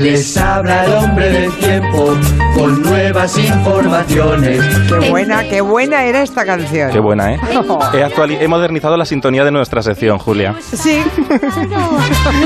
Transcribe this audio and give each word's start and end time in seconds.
Les 0.00 0.36
habla 0.36 0.84
el 0.86 0.92
hombre 0.94 1.28
del 1.30 1.52
tiempo 1.58 2.16
con 2.54 2.82
nuevas 2.82 3.36
informaciones. 3.36 4.64
Qué 4.88 5.10
buena, 5.10 5.42
qué 5.44 5.60
buena 5.60 6.04
era 6.04 6.22
esta 6.22 6.44
canción. 6.44 6.90
Qué 6.90 6.98
buena, 6.98 7.34
¿eh? 7.34 7.40
He, 7.92 8.44
he 8.44 8.48
modernizado 8.48 8.96
la 8.96 9.04
sintonía 9.04 9.44
de 9.44 9.50
nuestra 9.50 9.82
sección, 9.82 10.18
Julia. 10.18 10.54
Sí. 10.72 11.02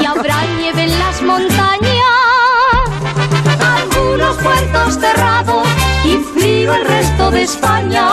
Y 0.01 0.05
habrá 0.05 0.37
nieve 0.59 0.83
en 0.83 0.99
las 0.99 1.23
montañas, 1.23 2.01
algunos 3.61 4.37
puertos 4.39 4.99
cerrados 4.99 5.69
y 6.05 6.17
frío 6.39 6.75
el 6.75 6.85
resto 6.85 7.31
de 7.31 7.43
España. 7.43 8.09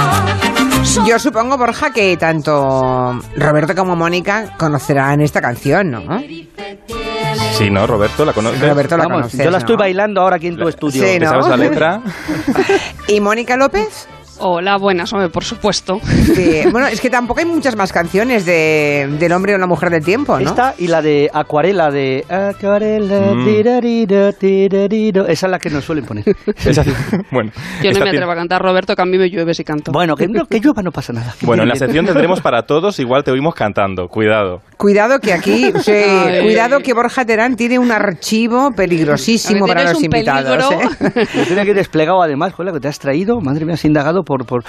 Yo 1.05 1.17
supongo, 1.19 1.57
Borja, 1.57 1.91
que 1.91 2.15
tanto 2.17 3.19
Roberto 3.35 3.75
como 3.75 3.95
Mónica 3.95 4.55
conocerán 4.57 5.21
esta 5.21 5.41
canción, 5.41 5.91
¿no? 5.91 6.21
Sí, 7.57 7.69
¿no, 7.69 7.85
Roberto? 7.87 8.25
¿La 8.25 8.33
conoces? 8.33 8.61
Roberto 8.61 8.97
la 8.97 9.03
Vamos, 9.03 9.17
conoces, 9.21 9.43
yo 9.43 9.51
la 9.51 9.57
estoy 9.59 9.75
¿no? 9.75 9.79
bailando 9.79 10.21
ahora 10.21 10.35
aquí 10.37 10.47
en 10.47 10.57
tu 10.57 10.67
estudio. 10.67 11.03
Sí, 11.03 11.19
¿Te 11.19 11.25
¿no? 11.25 11.29
sabes 11.29 11.47
la 11.47 11.57
letra? 11.57 12.01
¿Y 13.07 13.19
Mónica 13.19 13.57
López? 13.57 14.07
Hola, 14.43 14.77
buenas, 14.77 15.13
hombre, 15.13 15.29
por 15.29 15.43
supuesto. 15.43 15.99
Sí. 16.01 16.61
Bueno, 16.71 16.87
es 16.87 16.99
que 16.99 17.09
tampoco 17.11 17.39
hay 17.41 17.45
muchas 17.45 17.75
más 17.75 17.93
canciones 17.93 18.45
de, 18.45 19.07
del 19.19 19.31
hombre 19.33 19.53
o 19.53 19.57
la 19.59 19.67
mujer 19.67 19.89
del 19.91 20.03
tiempo, 20.03 20.39
¿no? 20.39 20.49
Esta 20.49 20.73
y 20.79 20.87
la 20.87 21.01
de 21.01 21.29
Acuarela, 21.31 21.91
de 21.91 22.25
Acuarela, 22.27 23.33
Mm. 23.35 23.45
tirariro, 23.45 24.33
tirariro. 24.33 25.27
Esa 25.27 25.45
es 25.47 25.51
la 25.51 25.59
que 25.59 25.69
nos 25.69 25.85
suelen 25.85 26.05
poner. 26.05 26.23
Esa- 26.65 26.83
bueno, 27.31 27.51
Yo 27.83 27.91
no 27.91 27.99
me 27.99 28.05
tiene- 28.05 28.09
atrevo 28.09 28.31
a 28.31 28.35
cantar, 28.35 28.61
Roberto, 28.61 28.95
que 28.95 29.01
a 29.01 29.05
mí 29.05 29.17
me 29.17 29.29
llueve 29.29 29.53
si 29.53 29.63
canto. 29.63 29.91
Bueno, 29.91 30.15
que, 30.15 30.27
no, 30.27 30.45
que 30.45 30.59
llueva 30.59 30.81
no 30.81 30.91
pasa 30.91 31.13
nada. 31.13 31.35
Bueno, 31.41 31.63
en 31.63 31.69
la 31.69 31.75
sección 31.75 32.05
tendremos 32.05 32.41
para 32.41 32.63
todos, 32.63 32.99
igual 32.99 33.23
te 33.23 33.31
oímos 33.31 33.53
cantando, 33.53 34.07
cuidado. 34.07 34.61
Cuidado 34.77 35.19
que 35.19 35.33
aquí, 35.33 35.71
sí, 35.83 35.91
Ay. 35.91 36.41
cuidado 36.41 36.79
que 36.79 36.93
Borja 36.93 37.25
Terán 37.25 37.55
tiene 37.55 37.77
un 37.77 37.91
archivo 37.91 38.71
peligrosísimo 38.75 39.67
para 39.67 39.83
los 39.83 39.97
un 39.99 40.05
invitados. 40.05 40.71
¿eh? 40.71 41.27
Lo 41.35 41.43
tiene 41.45 41.65
que 41.65 41.73
desplegado 41.75 42.21
además, 42.23 42.53
con 42.53 42.65
la 42.65 42.71
que 42.71 42.79
te 42.79 42.87
has 42.87 42.97
traído. 42.99 43.39
Madre 43.39 43.65
mía, 43.65 43.75
has 43.75 43.85
indagado 43.85 44.23
por, 44.31 44.45
por, 44.45 44.63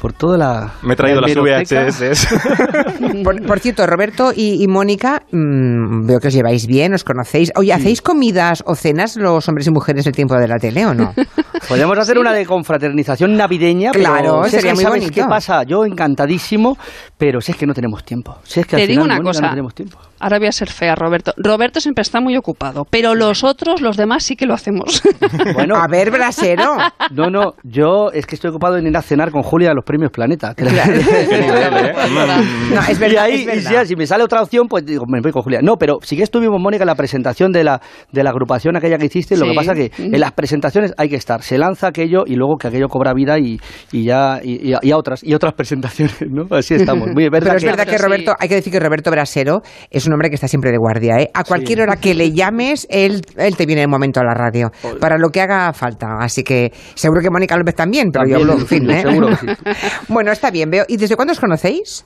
por 0.00 0.12
toda 0.12 0.36
la. 0.38 0.72
Me 0.82 0.92
he 0.94 0.96
traído 0.96 1.20
la 1.20 1.28
las. 1.28 1.36
VHS. 1.36 2.28
Por, 3.24 3.42
por 3.46 3.58
cierto, 3.58 3.84
Roberto 3.86 4.32
y, 4.34 4.62
y 4.62 4.66
Mónica, 4.68 5.22
mm, 5.32 6.06
veo 6.06 6.20
que 6.20 6.28
os 6.28 6.34
lleváis 6.34 6.66
bien, 6.66 6.94
os 6.94 7.02
conocéis. 7.04 7.50
Oye, 7.56 7.72
¿hacéis 7.72 8.00
comidas 8.00 8.62
o 8.66 8.74
cenas 8.76 9.16
los 9.16 9.48
hombres 9.48 9.66
y 9.66 9.70
mujeres 9.70 10.04
del 10.04 10.14
tiempo 10.14 10.34
de 10.36 10.46
la 10.46 10.56
tele 10.58 10.86
o 10.86 10.94
no? 10.94 11.12
Podríamos 11.68 11.98
hacer 11.98 12.18
una 12.18 12.32
de 12.32 12.46
confraternización 12.46 13.36
navideña, 13.36 13.90
pero 13.92 14.04
Claro, 14.04 14.42
si 14.44 14.46
es 14.48 14.52
sería 14.62 14.70
que 14.70 14.74
muy 14.76 14.84
¿sabes 14.84 15.00
bonito. 15.00 15.14
¿Qué 15.22 15.28
pasa? 15.28 15.62
Yo 15.64 15.84
encantadísimo, 15.84 16.76
pero 17.16 17.40
si 17.40 17.52
es 17.52 17.58
que 17.58 17.66
no 17.66 17.74
tenemos 17.74 18.04
tiempo. 18.04 18.36
Si 18.44 18.60
es 18.60 18.66
que 18.66 18.76
al 18.76 18.82
Te 18.82 18.86
digo 18.88 19.02
final, 19.02 19.16
una 19.18 19.22
Mónica, 19.22 19.30
cosa. 19.30 19.42
no 19.42 19.50
tenemos 19.50 19.74
tiempo. 19.74 19.98
Ahora 20.20 20.38
voy 20.38 20.48
a 20.48 20.52
ser 20.52 20.68
fea, 20.70 20.94
Roberto. 20.94 21.32
Roberto 21.36 21.80
siempre 21.80 22.02
está 22.02 22.20
muy 22.20 22.36
ocupado, 22.36 22.84
pero 22.90 23.14
los 23.14 23.44
otros, 23.44 23.80
los 23.80 23.96
demás, 23.96 24.24
sí 24.24 24.36
que 24.36 24.46
lo 24.46 24.54
hacemos. 24.54 25.02
Bueno, 25.54 25.76
A 25.76 25.86
ver, 25.88 26.10
brasero. 26.10 26.76
no, 27.12 27.30
no, 27.30 27.54
yo 27.64 28.10
es 28.12 28.26
que 28.26 28.34
estoy 28.34 28.50
ocupado 28.50 28.76
en 28.76 28.86
ir 28.86 28.96
a 28.96 29.02
cenar 29.02 29.30
con 29.30 29.42
Julia 29.42 29.70
a 29.70 29.74
los 29.74 29.84
premios 29.84 30.10
Planeta. 30.12 30.54
nivel, 30.58 31.00
¿eh? 31.00 31.94
No, 32.74 32.80
es 32.80 32.96
y 32.96 33.00
verdad, 33.00 33.24
ahí, 33.24 33.34
es 33.34 33.42
y 33.42 33.46
verdad. 33.46 33.70
ya, 33.72 33.84
si 33.86 33.96
me 33.96 34.06
sale 34.06 34.24
otra 34.24 34.42
opción, 34.42 34.66
pues 34.68 34.84
digo, 34.84 35.04
me 35.08 35.20
voy 35.20 35.32
con 35.32 35.42
Julia. 35.42 35.60
No, 35.62 35.76
pero 35.76 35.98
sí 36.02 36.16
que 36.16 36.22
estuvimos, 36.22 36.60
Mónica, 36.60 36.82
en 36.84 36.88
la 36.88 36.94
presentación 36.94 37.52
de 37.52 37.64
la, 37.64 37.80
de 38.12 38.22
la 38.22 38.30
agrupación 38.30 38.76
aquella 38.76 38.98
que 38.98 39.06
hiciste. 39.06 39.36
Lo 39.36 39.44
Sí. 39.44 39.50
que 39.50 39.56
pasa 39.56 39.74
que 39.74 39.90
en 39.98 40.20
las 40.20 40.32
presentaciones 40.32 40.92
hay 40.98 41.08
que 41.08 41.16
estar. 41.16 41.42
Se 41.42 41.56
lanza 41.58 41.88
aquello 41.88 42.24
y 42.26 42.34
luego 42.34 42.56
que 42.58 42.68
aquello 42.68 42.88
cobra 42.88 43.12
vida 43.14 43.38
y, 43.38 43.58
y 43.92 44.04
ya, 44.04 44.40
y, 44.42 44.68
y 44.70 44.74
a- 44.74 44.80
y 44.82 44.90
a 44.90 44.96
otras, 44.96 45.22
y 45.24 45.34
otras 45.34 45.54
presentaciones, 45.54 46.16
¿no? 46.30 46.44
Así 46.56 46.74
estamos. 46.74 47.08
Muy 47.14 47.24
verdad 47.28 47.48
Pero 47.48 47.56
es 47.56 47.62
que- 47.64 47.70
verdad 47.70 47.84
que 47.86 47.98
sí. 47.98 48.04
Roberto, 48.04 48.34
hay 48.38 48.48
que 48.48 48.54
decir 48.56 48.72
que 48.72 48.80
Roberto 48.80 49.10
Brasero 49.10 49.60
es 49.90 50.07
un 50.08 50.14
hombre 50.14 50.28
que 50.28 50.34
está 50.34 50.48
siempre 50.48 50.70
de 50.70 50.78
guardia, 50.78 51.20
¿eh? 51.20 51.30
A 51.34 51.44
cualquier 51.44 51.82
hora 51.82 51.96
que 51.96 52.14
le 52.14 52.32
llames, 52.32 52.86
él, 52.90 53.22
él 53.36 53.56
te 53.56 53.66
viene 53.66 53.82
en 53.82 53.88
el 53.88 53.90
momento 53.90 54.20
a 54.20 54.24
la 54.24 54.34
radio, 54.34 54.70
para 55.00 55.18
lo 55.18 55.28
que 55.28 55.40
haga 55.40 55.72
falta. 55.72 56.16
Así 56.20 56.42
que 56.42 56.72
seguro 56.94 57.20
que 57.20 57.30
Mónica 57.30 57.56
López 57.56 57.74
también, 57.74 58.10
pero 58.12 58.26
yo 58.26 58.38
También, 58.38 58.50
hablo, 58.50 58.62
en 58.62 58.66
fin, 58.66 58.90
¿eh? 58.90 59.02
seguro 59.02 59.28
que 59.28 59.36
sí. 59.36 59.46
Bueno, 60.08 60.32
está 60.32 60.50
bien, 60.50 60.70
veo. 60.70 60.84
¿Y 60.88 60.96
desde 60.96 61.16
cuándo 61.16 61.32
os 61.32 61.40
conocéis? 61.40 62.04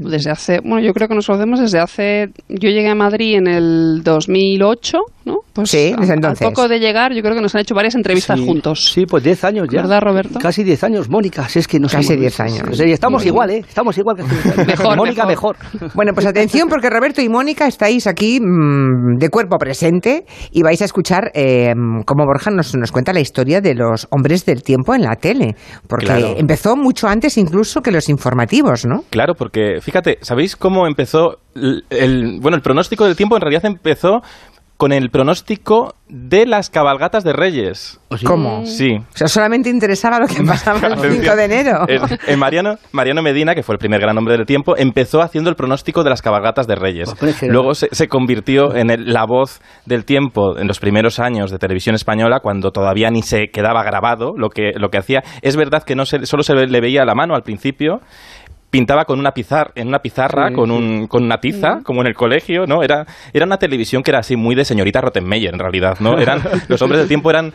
Desde 0.00 0.30
hace, 0.30 0.60
bueno, 0.60 0.80
yo 0.86 0.92
creo 0.92 1.08
que 1.08 1.14
nos 1.14 1.26
conocemos 1.26 1.60
desde 1.60 1.78
hace, 1.78 2.28
yo 2.48 2.70
llegué 2.70 2.88
a 2.88 2.94
Madrid 2.94 3.36
en 3.36 3.46
el 3.46 4.02
2008, 4.02 4.98
¿no? 5.24 5.36
Pues 5.52 5.70
Sí, 5.70 5.94
desde 5.98 6.14
entonces. 6.14 6.46
Al 6.46 6.52
poco 6.52 6.68
de 6.68 6.78
llegar, 6.78 7.12
yo 7.14 7.22
creo 7.22 7.34
que 7.34 7.40
nos 7.40 7.54
han 7.54 7.62
hecho 7.62 7.74
varias 7.74 7.94
entrevistas 7.94 8.38
Sí, 8.38 8.46
juntos. 8.46 8.90
Sí, 8.92 9.06
pues 9.06 9.24
10 9.24 9.44
años 9.44 9.68
ya. 9.70 9.80
¿Verdad, 9.82 10.00
Roberto? 10.02 10.38
Casi 10.38 10.62
10 10.64 10.84
años, 10.84 11.08
Mónica. 11.08 11.48
Si 11.48 11.58
es 11.58 11.66
que 11.68 11.80
no 11.80 11.88
Casi 11.88 12.04
somos- 12.08 12.20
10 12.20 12.40
años. 12.40 12.62
O 12.70 12.74
sea, 12.74 12.86
y 12.86 12.92
estamos 12.92 13.24
igual, 13.24 13.50
¿eh? 13.50 13.64
Estamos 13.66 13.96
igual 13.98 14.16
que 14.16 14.22
hace 14.22 14.34
10 14.34 14.58
años. 14.58 14.66
Mejor, 14.66 14.96
Mónica, 14.96 15.26
mejor. 15.26 15.56
mejor. 15.72 15.90
Bueno, 15.94 16.12
pues 16.14 16.26
atención 16.26 16.68
porque 16.68 16.90
Roberto 16.90 17.22
y 17.22 17.28
Mónica 17.28 17.66
estáis 17.66 18.06
aquí 18.06 18.38
mm, 18.40 19.16
de 19.18 19.28
cuerpo 19.30 19.56
presente 19.58 20.24
y 20.52 20.62
vais 20.62 20.80
a 20.82 20.84
escuchar 20.84 21.30
eh, 21.34 21.72
cómo 22.04 22.24
Borja 22.26 22.50
nos, 22.50 22.74
nos 22.76 22.92
cuenta 22.92 23.12
la 23.12 23.20
historia 23.20 23.60
de 23.60 23.74
los 23.74 24.06
hombres 24.10 24.44
del 24.44 24.62
tiempo 24.62 24.94
en 24.94 25.02
la 25.02 25.16
tele. 25.16 25.54
Porque 25.88 26.06
Claro. 26.06 26.34
empezó 26.36 26.76
mucho 26.76 27.08
antes 27.08 27.36
incluso 27.38 27.80
que 27.80 27.90
los 27.90 28.08
informativos, 28.08 28.84
¿no? 28.86 29.02
Claro, 29.10 29.34
porque 29.34 29.80
fíjate, 29.86 30.18
¿sabéis 30.20 30.56
cómo 30.56 30.86
empezó 30.86 31.38
el, 31.54 31.84
el- 31.90 32.40
bueno, 32.42 32.56
el 32.56 32.62
pronóstico 32.62 33.04
del 33.06 33.16
tiempo 33.16 33.36
en 33.36 33.40
realidad 33.42 33.64
empezó 33.64 34.20
con 34.76 34.92
el 34.92 35.08
pronóstico 35.08 35.94
de 36.06 36.44
las 36.44 36.68
cabalgatas 36.68 37.24
de 37.24 37.32
Reyes. 37.32 37.98
¿Cómo? 38.26 38.66
Sí. 38.66 38.90
O 38.98 39.16
sea, 39.16 39.26
solamente 39.26 39.70
interesaba 39.70 40.18
lo 40.20 40.26
que 40.26 40.42
pasaba 40.46 40.80
el 40.88 40.96
5 40.98 41.00
Atención. 41.00 41.36
de 41.38 41.44
enero. 41.46 41.84
Eh, 41.88 41.98
eh, 42.26 42.36
Mariano, 42.36 42.74
Mariano 42.92 43.22
Medina, 43.22 43.54
que 43.54 43.62
fue 43.62 43.74
el 43.74 43.78
primer 43.78 44.02
gran 44.02 44.18
hombre 44.18 44.36
del 44.36 44.44
tiempo, 44.44 44.76
empezó 44.76 45.22
haciendo 45.22 45.48
el 45.48 45.56
pronóstico 45.56 46.04
de 46.04 46.10
las 46.10 46.20
cabalgatas 46.20 46.66
de 46.66 46.74
Reyes. 46.74 47.10
Pues, 47.18 47.42
Luego 47.44 47.72
se, 47.72 47.88
se 47.90 48.06
convirtió 48.08 48.74
en 48.76 48.90
el- 48.90 49.14
la 49.14 49.24
voz 49.24 49.62
del 49.86 50.04
tiempo 50.04 50.58
en 50.58 50.66
los 50.68 50.78
primeros 50.78 51.20
años 51.20 51.50
de 51.50 51.56
televisión 51.58 51.94
española, 51.94 52.40
cuando 52.42 52.70
todavía 52.70 53.10
ni 53.10 53.22
se 53.22 53.46
quedaba 53.50 53.82
grabado 53.82 54.34
lo 54.36 54.50
que, 54.50 54.72
lo 54.76 54.90
que 54.90 54.98
hacía. 54.98 55.22
Es 55.40 55.56
verdad 55.56 55.84
que 55.84 55.94
no 55.96 56.04
se, 56.04 56.26
solo 56.26 56.42
se 56.42 56.52
le 56.54 56.80
veía 56.82 57.06
la 57.06 57.14
mano 57.14 57.34
al 57.34 57.42
principio. 57.44 58.00
Pintaba 58.70 59.04
con 59.04 59.18
una 59.18 59.32
pizarra, 59.32 59.72
en 59.74 59.88
una 59.88 60.00
pizarra, 60.00 60.48
Sí, 60.48 60.54
con, 60.54 60.68
sí. 60.70 60.76
un, 60.76 61.06
con 61.06 61.24
una 61.24 61.40
tiza, 61.40 61.80
como 61.82 62.00
en 62.00 62.08
el 62.08 62.14
colegio, 62.14 62.66
¿no? 62.66 62.82
Era, 62.82 63.06
era 63.32 63.46
una 63.46 63.58
televisión 63.58 64.02
que 64.02 64.10
era 64.10 64.18
así 64.18 64.36
muy 64.36 64.54
de 64.54 64.64
señorita 64.64 65.00
Rottenmeier, 65.00 65.54
en 65.54 65.60
realidad, 65.60 65.98
¿no? 66.00 66.18
Eran, 66.18 66.42
los 66.68 66.82
hombres 66.82 66.98
del 66.98 67.08
tiempo 67.08 67.30
eran 67.30 67.52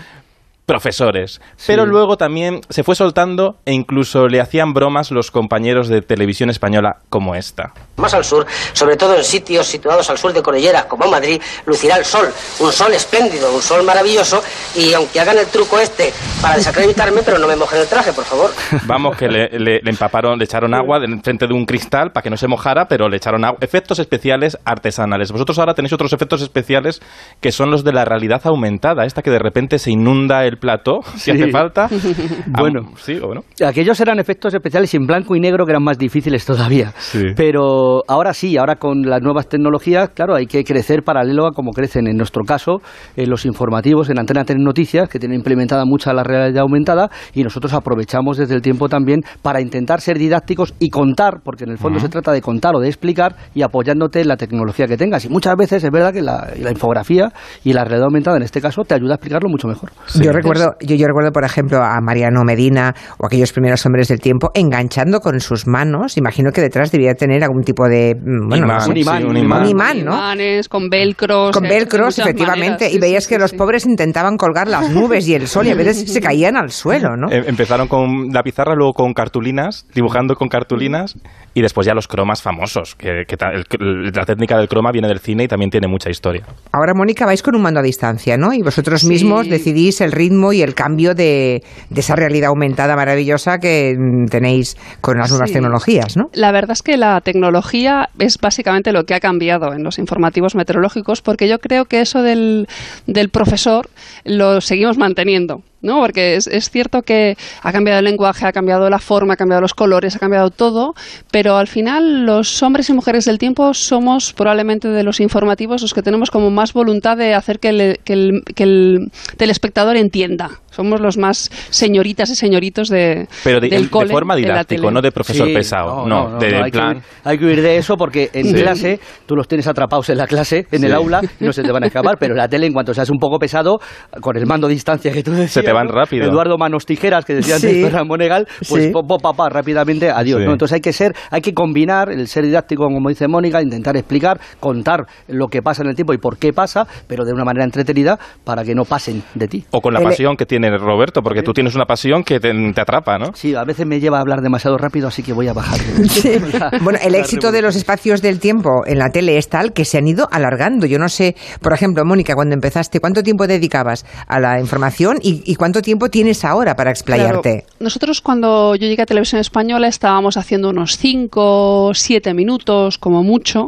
profesores. 0.71 1.41
Pero 1.67 1.85
luego 1.85 2.15
también 2.15 2.61
se 2.69 2.83
fue 2.83 2.95
soltando 2.95 3.57
e 3.65 3.73
incluso 3.73 4.27
le 4.27 4.39
hacían 4.39 4.71
bromas 4.73 5.11
los 5.11 5.29
compañeros 5.29 5.89
de 5.89 6.01
televisión 6.01 6.49
española 6.49 6.99
como 7.09 7.35
esta. 7.35 7.73
Más 7.97 8.13
al 8.13 8.23
sur, 8.23 8.45
sobre 8.71 8.95
todo 8.95 9.17
en 9.17 9.23
sitios 9.25 9.67
situados 9.67 10.09
al 10.09 10.17
sur 10.17 10.31
de 10.31 10.41
Cordillera, 10.41 10.87
como 10.87 11.11
Madrid, 11.11 11.41
lucirá 11.65 11.97
el 11.97 12.05
sol. 12.05 12.29
Un 12.61 12.71
sol 12.71 12.93
espléndido, 12.93 13.53
un 13.53 13.61
sol 13.61 13.83
maravilloso. 13.83 14.41
Y 14.73 14.93
aunque 14.93 15.19
hagan 15.19 15.37
el 15.37 15.47
truco 15.47 15.77
este 15.77 16.13
para 16.41 16.55
desacreditarme, 16.55 17.21
pero 17.25 17.37
no 17.37 17.47
me 17.47 17.57
mojen 17.57 17.81
el 17.81 17.87
traje, 17.87 18.13
por 18.13 18.23
favor. 18.23 18.49
Vamos, 18.85 19.17
que 19.17 19.27
le, 19.27 19.49
le- 19.59 19.81
le 19.83 19.91
empaparon, 19.91 20.39
le 20.39 20.45
echaron 20.45 20.73
agua 20.73 20.99
en 21.03 21.21
frente 21.21 21.47
de 21.47 21.53
un 21.53 21.65
cristal 21.65 22.11
para 22.13 22.23
que 22.23 22.29
no 22.29 22.37
se 22.37 22.47
mojara, 22.47 22.85
pero 22.87 23.09
le 23.09 23.17
echaron 23.17 23.43
agua. 23.43 23.57
Efectos 23.59 23.99
especiales 23.99 24.57
artesanales. 24.63 25.33
Vosotros 25.33 25.59
ahora 25.59 25.73
tenéis 25.73 25.91
otros 25.91 26.13
efectos 26.13 26.41
especiales 26.41 27.01
que 27.41 27.51
son 27.51 27.69
los 27.71 27.83
de 27.83 27.91
la 27.91 28.05
realidad 28.05 28.41
aumentada, 28.45 29.03
esta 29.05 29.21
que 29.21 29.31
de 29.31 29.39
repente 29.39 29.77
se 29.79 29.91
inunda 29.91 30.45
el 30.45 30.57
plató, 30.61 31.01
si 31.15 31.19
Sí. 31.19 31.31
hace 31.31 31.51
falta. 31.51 31.89
Bueno. 32.47 32.79
Am- 32.81 32.93
sí, 32.97 33.17
o 33.21 33.27
bueno. 33.27 33.41
Aquellos 33.65 33.99
eran 33.99 34.19
efectos 34.19 34.53
especiales 34.53 34.93
en 34.93 35.05
blanco 35.05 35.35
y 35.35 35.39
negro 35.39 35.65
que 35.65 35.71
eran 35.71 35.83
más 35.83 35.97
difíciles 35.97 36.45
todavía. 36.45 36.93
Sí. 36.97 37.23
Pero 37.35 38.01
ahora 38.07 38.33
sí, 38.33 38.57
ahora 38.57 38.75
con 38.75 39.01
las 39.01 39.21
nuevas 39.21 39.47
tecnologías, 39.49 40.09
claro, 40.09 40.35
hay 40.35 40.45
que 40.45 40.63
crecer 40.63 41.03
paralelo 41.03 41.47
a 41.47 41.51
como 41.51 41.71
crecen 41.71 42.07
en 42.07 42.15
nuestro 42.17 42.43
caso 42.43 42.77
en 43.15 43.29
los 43.29 43.45
informativos, 43.45 44.09
en 44.09 44.19
Antena 44.19 44.43
3 44.45 44.57
Noticias, 44.59 45.09
que 45.09 45.19
tienen 45.19 45.37
implementada 45.39 45.83
mucha 45.85 46.13
la 46.13 46.23
realidad 46.23 46.61
aumentada 46.61 47.09
y 47.33 47.43
nosotros 47.43 47.73
aprovechamos 47.73 48.37
desde 48.37 48.55
el 48.55 48.61
tiempo 48.61 48.87
también 48.89 49.21
para 49.41 49.59
intentar 49.61 50.01
ser 50.01 50.17
didácticos 50.17 50.73
y 50.79 50.89
contar, 50.89 51.39
porque 51.43 51.63
en 51.63 51.71
el 51.71 51.77
fondo 51.77 51.99
se 51.99 52.09
trata 52.09 52.31
de 52.31 52.41
contar 52.41 52.75
o 52.75 52.79
de 52.79 52.87
explicar 52.87 53.35
y 53.55 53.61
apoyándote 53.63 54.21
en 54.21 54.27
la 54.27 54.37
tecnología 54.37 54.87
que 54.87 54.97
tengas. 54.97 55.25
Y 55.25 55.29
muchas 55.29 55.55
veces 55.55 55.83
es 55.83 55.91
verdad 55.91 56.13
que 56.13 56.21
la, 56.21 56.47
la 56.59 56.71
infografía 56.71 57.31
y 57.63 57.73
la 57.73 57.83
realidad 57.83 58.05
aumentada 58.05 58.37
en 58.37 58.43
este 58.43 58.61
caso 58.61 58.83
te 58.83 58.93
ayuda 58.95 59.13
a 59.13 59.15
explicarlo 59.15 59.49
mucho 59.49 59.67
mejor. 59.67 59.91
Yo 60.21 60.31
recuerdo, 60.41 60.75
yo, 60.81 60.95
yo 60.95 61.07
recuerdo, 61.07 61.31
por 61.31 61.43
ejemplo, 61.43 61.77
a 61.83 61.99
Mariano 62.01 62.43
Medina 62.43 62.93
o 63.17 63.25
aquellos 63.27 63.51
primeros 63.53 63.85
hombres 63.85 64.07
del 64.07 64.19
tiempo 64.19 64.51
enganchando 64.53 65.19
con 65.19 65.39
sus 65.39 65.67
manos. 65.67 66.17
Imagino 66.17 66.51
que 66.51 66.61
detrás 66.61 66.91
debía 66.91 67.13
tener 67.13 67.43
algún 67.43 67.63
tipo 67.63 67.87
de 67.87 68.15
mm, 68.15 68.47
no 68.49 68.79
sé, 68.81 68.89
un 68.91 68.97
imán, 68.97 69.21
sí, 69.21 69.27
un 69.27 69.37
imán. 69.37 69.61
un 69.63 69.67
imán, 69.69 70.05
¿no? 70.05 70.13
Imanes, 70.13 70.67
con 70.69 70.89
velcros. 70.89 71.51
Con 71.55 71.65
eh, 71.65 71.69
velcros, 71.69 72.19
efectivamente, 72.19 72.85
maneras. 72.85 72.93
y 72.93 72.99
veías 72.99 73.23
sí, 73.23 73.29
que 73.29 73.35
sí, 73.35 73.41
los 73.41 73.51
sí. 73.51 73.57
pobres 73.57 73.85
intentaban 73.85 74.37
colgar 74.37 74.67
las 74.67 74.89
nubes 74.89 75.27
y 75.27 75.35
el 75.35 75.47
sol 75.47 75.67
y 75.67 75.71
a 75.71 75.75
veces 75.75 75.99
se 76.11 76.21
caían 76.21 76.57
al 76.57 76.71
suelo, 76.71 77.15
¿no? 77.17 77.31
Em- 77.31 77.43
Empezaron 77.47 77.87
con 77.87 78.29
la 78.31 78.43
pizarra, 78.43 78.73
luego 78.75 78.93
con 78.93 79.13
cartulinas, 79.13 79.85
dibujando 79.93 80.35
con 80.35 80.47
cartulinas, 80.47 81.15
y 81.53 81.61
después 81.61 81.85
ya 81.85 81.93
los 81.93 82.07
cromas 82.07 82.41
famosos, 82.41 82.95
que, 82.95 83.23
que 83.27 83.37
ta- 83.37 83.51
el- 83.51 84.11
la 84.13 84.25
técnica 84.25 84.57
del 84.57 84.67
croma 84.67 84.91
viene 84.91 85.07
del 85.07 85.19
cine 85.19 85.43
y 85.43 85.47
también 85.47 85.69
tiene 85.69 85.87
mucha 85.87 86.09
historia. 86.09 86.43
Ahora, 86.71 86.93
Mónica, 86.95 87.25
vais 87.25 87.43
con 87.43 87.55
un 87.55 87.61
mando 87.61 87.79
a 87.79 87.83
distancia, 87.83 88.37
¿no? 88.37 88.53
Y 88.53 88.61
vosotros 88.61 89.03
mismos 89.03 89.47
decidís 89.49 90.01
el 90.01 90.11
ritmo 90.11 90.30
ritmo 90.31 90.53
y 90.53 90.61
el 90.61 90.73
cambio 90.73 91.13
de, 91.13 91.61
de 91.89 91.99
esa 91.99 92.15
realidad 92.15 92.49
aumentada 92.49 92.95
maravillosa 92.95 93.57
que 93.59 93.93
mm, 93.97 94.25
tenéis 94.29 94.75
con 95.01 95.17
las 95.17 95.29
nuevas 95.29 95.49
Sí. 95.49 95.53
tecnologías, 95.55 96.15
¿no? 96.17 96.25
La 96.33 96.51
verdad 96.51 96.71
es 96.71 96.81
que 96.81 96.97
la 96.97 97.19
tecnología 97.21 98.09
es 98.19 98.37
básicamente 98.41 98.91
lo 98.91 99.03
que 99.03 99.13
ha 99.13 99.19
cambiado 99.19 99.73
en 99.73 99.83
los 99.83 99.99
informativos 99.99 100.55
meteorológicos, 100.55 101.21
porque 101.21 101.47
yo 101.49 101.57
creo 101.59 101.85
que 101.85 102.01
eso 102.01 102.21
del, 102.21 102.67
del 103.07 103.29
profesor 103.29 103.87
lo 104.23 104.61
seguimos 104.61 104.97
manteniendo. 104.97 105.61
¿No? 105.81 105.99
Porque 106.01 106.35
es, 106.35 106.47
es 106.47 106.69
cierto 106.69 107.01
que 107.01 107.35
ha 107.61 107.71
cambiado 107.71 107.99
el 107.99 108.05
lenguaje, 108.05 108.45
ha 108.45 108.51
cambiado 108.51 108.89
la 108.89 108.99
forma, 108.99 109.33
ha 109.33 109.37
cambiado 109.37 109.61
los 109.61 109.73
colores, 109.73 110.15
ha 110.15 110.19
cambiado 110.19 110.49
todo, 110.49 110.93
pero 111.31 111.57
al 111.57 111.67
final 111.67 112.25
los 112.25 112.61
hombres 112.63 112.89
y 112.89 112.93
mujeres 112.93 113.25
del 113.25 113.37
tiempo 113.37 113.73
somos 113.73 114.33
probablemente 114.33 114.87
de 114.87 115.03
los 115.03 115.19
informativos 115.19 115.81
los 115.81 115.93
que 115.93 116.01
tenemos 116.01 116.31
como 116.31 116.49
más 116.51 116.73
voluntad 116.73 117.17
de 117.17 117.33
hacer 117.33 117.59
que 117.59 117.69
el, 117.69 117.99
que 118.03 118.13
el, 118.13 118.41
que 118.55 118.63
el 118.63 119.11
telespectador 119.37 119.97
entienda. 119.97 120.49
Somos 120.71 121.01
los 121.01 121.17
más 121.17 121.49
señoritas 121.69 122.29
y 122.29 122.35
señoritos 122.35 122.87
de, 122.87 123.27
Pero 123.43 123.59
de, 123.59 123.67
del 123.67 123.83
de 123.85 123.89
cole, 123.89 124.09
forma 124.13 124.35
de 124.35 124.41
la 124.43 124.47
didáctico, 124.53 124.81
tele. 124.83 124.93
no 124.93 125.01
de 125.01 125.11
profesor 125.11 125.47
Sí, 125.47 125.53
pesado. 125.53 126.07
No, 126.07 126.39
de, 126.39 126.51
no, 126.51 126.57
hay, 126.63 126.71
que 126.71 126.77
plan. 126.77 126.91
huir, 126.95 127.03
hay 127.25 127.37
que 127.37 127.45
huir 127.45 127.61
de 127.61 127.77
eso 127.77 127.97
porque 127.97 128.29
en 128.33 128.45
Sí. 128.45 128.53
clase 128.53 128.99
tú 129.25 129.35
los 129.35 129.47
tienes 129.49 129.67
atrapados 129.67 130.09
en 130.09 130.17
la 130.17 130.27
clase, 130.27 130.67
en 130.71 130.83
el 130.85 130.93
aula, 130.93 131.21
y 131.39 131.43
no 131.43 131.51
se 131.51 131.61
te 131.63 131.71
van 131.73 131.83
a 131.83 131.87
escapar, 131.87 132.15
pero 132.17 132.33
en 132.33 132.37
la 132.37 132.47
tele, 132.47 132.67
en 132.67 132.73
cuanto 132.73 132.93
seas 132.93 133.09
un 133.09 133.17
poco 133.17 133.37
pesado, 133.37 133.79
con 134.21 134.37
el 134.37 134.45
mando 134.45 134.67
a 134.67 134.69
distancia 134.69 135.11
que 135.11 135.23
tú 135.23 135.31
decías, 135.31 135.65
Se 135.71 135.73
van 135.73 135.87
¿no? 135.87 135.93
rápido. 135.93 136.25
Eduardo 136.25 136.57
Manos 136.57 136.85
Tijeras, 136.85 137.25
que 137.25 137.35
decía 137.35 137.57
Sí. 137.57 137.67
antes 137.67 137.83
Ferran 137.85 138.07
Monegal, 138.07 138.47
pues 138.69 138.85
Sí. 138.85 138.89
pop, 138.91 139.07
pop, 139.07 139.21
papá, 139.21 139.49
rápidamente, 139.49 140.09
adiós. 140.09 140.39
Sí. 140.41 140.45
¿no? 140.45 140.51
Entonces 140.51 140.75
hay 140.75 140.81
que 140.81 140.93
ser, 140.93 141.13
hay 141.29 141.41
que 141.41 141.53
combinar 141.53 142.09
el 142.11 142.27
ser 142.27 142.43
didáctico, 142.45 142.83
como 142.83 143.09
dice 143.09 143.27
Mónica, 143.27 143.61
intentar 143.61 143.95
explicar, 143.97 144.39
contar 144.59 145.05
lo 145.27 145.47
que 145.47 145.61
pasa 145.61 145.83
en 145.83 145.89
el 145.89 145.95
tiempo 145.95 146.13
y 146.13 146.17
por 146.17 146.37
qué 146.37 146.53
pasa, 146.53 146.85
pero 147.07 147.25
de 147.25 147.33
una 147.33 147.43
manera 147.43 147.63
entretenida 147.65 148.17
para 148.43 148.63
que 148.63 148.75
no 148.75 148.85
pasen 148.85 149.23
de 149.35 149.47
ti. 149.47 149.65
O 149.71 149.81
con 149.81 149.93
la 149.93 149.99
El- 149.99 150.05
pasión 150.05 150.35
que 150.37 150.45
tiene 150.45 150.69
Roberto, 150.77 151.21
porque 151.21 151.41
tú 151.43 151.53
tienes 151.53 151.75
una 151.75 151.85
pasión 151.85 152.23
que 152.23 152.39
te, 152.39 152.51
te 152.73 152.81
atrapa, 152.81 153.17
¿no? 153.17 153.33
Sí, 153.33 153.55
a 153.55 153.63
veces 153.63 153.85
me 153.85 153.99
lleva 153.99 154.17
a 154.17 154.21
hablar 154.21 154.41
demasiado 154.41 154.77
rápido, 154.77 155.07
así 155.07 155.23
que 155.23 155.33
voy 155.33 155.47
a 155.47 155.53
bajar. 155.53 155.79
Sí. 156.09 156.31
Bueno, 156.81 156.99
el 157.03 157.15
éxito 157.15 157.51
de 157.51 157.61
los 157.61 157.75
espacios 157.75 158.21
del 158.21 158.39
tiempo 158.39 158.83
en 158.85 158.97
la 158.99 159.09
tele 159.09 159.37
es 159.37 159.49
tal 159.49 159.73
que 159.73 159.85
se 159.85 159.97
han 159.97 160.07
ido 160.07 160.27
alargando. 160.31 160.85
Yo 160.85 160.99
no 160.99 161.09
sé, 161.09 161.35
por 161.61 161.73
ejemplo, 161.73 162.03
Mónica, 162.05 162.35
cuando 162.35 162.53
empezaste, 162.55 162.99
¿cuánto 162.99 163.23
tiempo 163.23 163.47
dedicabas 163.47 164.05
a 164.27 164.39
la 164.39 164.59
información 164.59 165.17
y, 165.21 165.41
y 165.45 165.55
cuánto 165.61 165.83
tiempo 165.83 166.09
tienes 166.09 166.43
ahora 166.43 166.73
para 166.75 166.89
explayarte? 166.89 167.51
Claro. 167.51 167.75
Nosotros 167.79 168.19
cuando 168.21 168.73
yo 168.73 168.87
llegué 168.87 169.03
a 169.03 169.05
Televisión 169.05 169.39
Española 169.39 169.87
estábamos 169.87 170.35
haciendo 170.35 170.69
unos 170.71 170.97
5, 170.97 171.91
7 171.93 172.33
minutos 172.33 172.97
como 172.97 173.21
mucho 173.21 173.67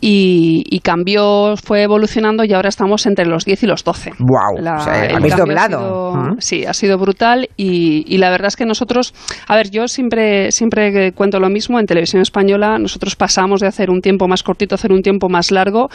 y, 0.00 0.64
y 0.70 0.80
cambió, 0.80 1.54
fue 1.62 1.82
evolucionando 1.82 2.44
y 2.44 2.54
ahora 2.54 2.70
estamos 2.70 3.04
entre 3.04 3.26
los 3.26 3.44
10 3.44 3.62
y 3.64 3.66
los 3.66 3.84
12. 3.84 4.12
Guau, 4.18 4.62
La- 4.62 4.76
o 4.76 4.80
sea, 4.80 4.94
habéis 4.94 5.12
cambio 5.12 5.34
ha 5.34 5.36
doblado. 5.36 5.78
sido- 5.78 6.12
Ujú. 6.12 6.36
Sí, 6.38 6.64
ha 6.64 6.72
sido 6.72 6.96
brutal 6.96 7.50
y, 7.58 8.04
y 8.06 8.16
la 8.16 8.30
verdad 8.30 8.48
es 8.48 8.56
que 8.56 8.64
nosotros, 8.64 9.12
a 9.46 9.54
ver, 9.54 9.70
yo 9.70 9.86
siempre, 9.86 10.50
siempre 10.50 11.12
cuento 11.12 11.40
lo 11.40 11.50
mismo, 11.50 11.78
en 11.78 11.84
Televisión 11.84 12.22
Española 12.22 12.78
nosotros 12.78 13.16
pasamos 13.16 13.60
de 13.60 13.66
hacer 13.66 13.90
un 13.90 14.00
tiempo 14.00 14.28
más 14.28 14.42
cortito 14.42 14.74
a 14.74 14.76
hacer 14.76 14.92
un 14.92 15.02
tiempo 15.02 15.28
más 15.28 15.50
largo 15.50 15.88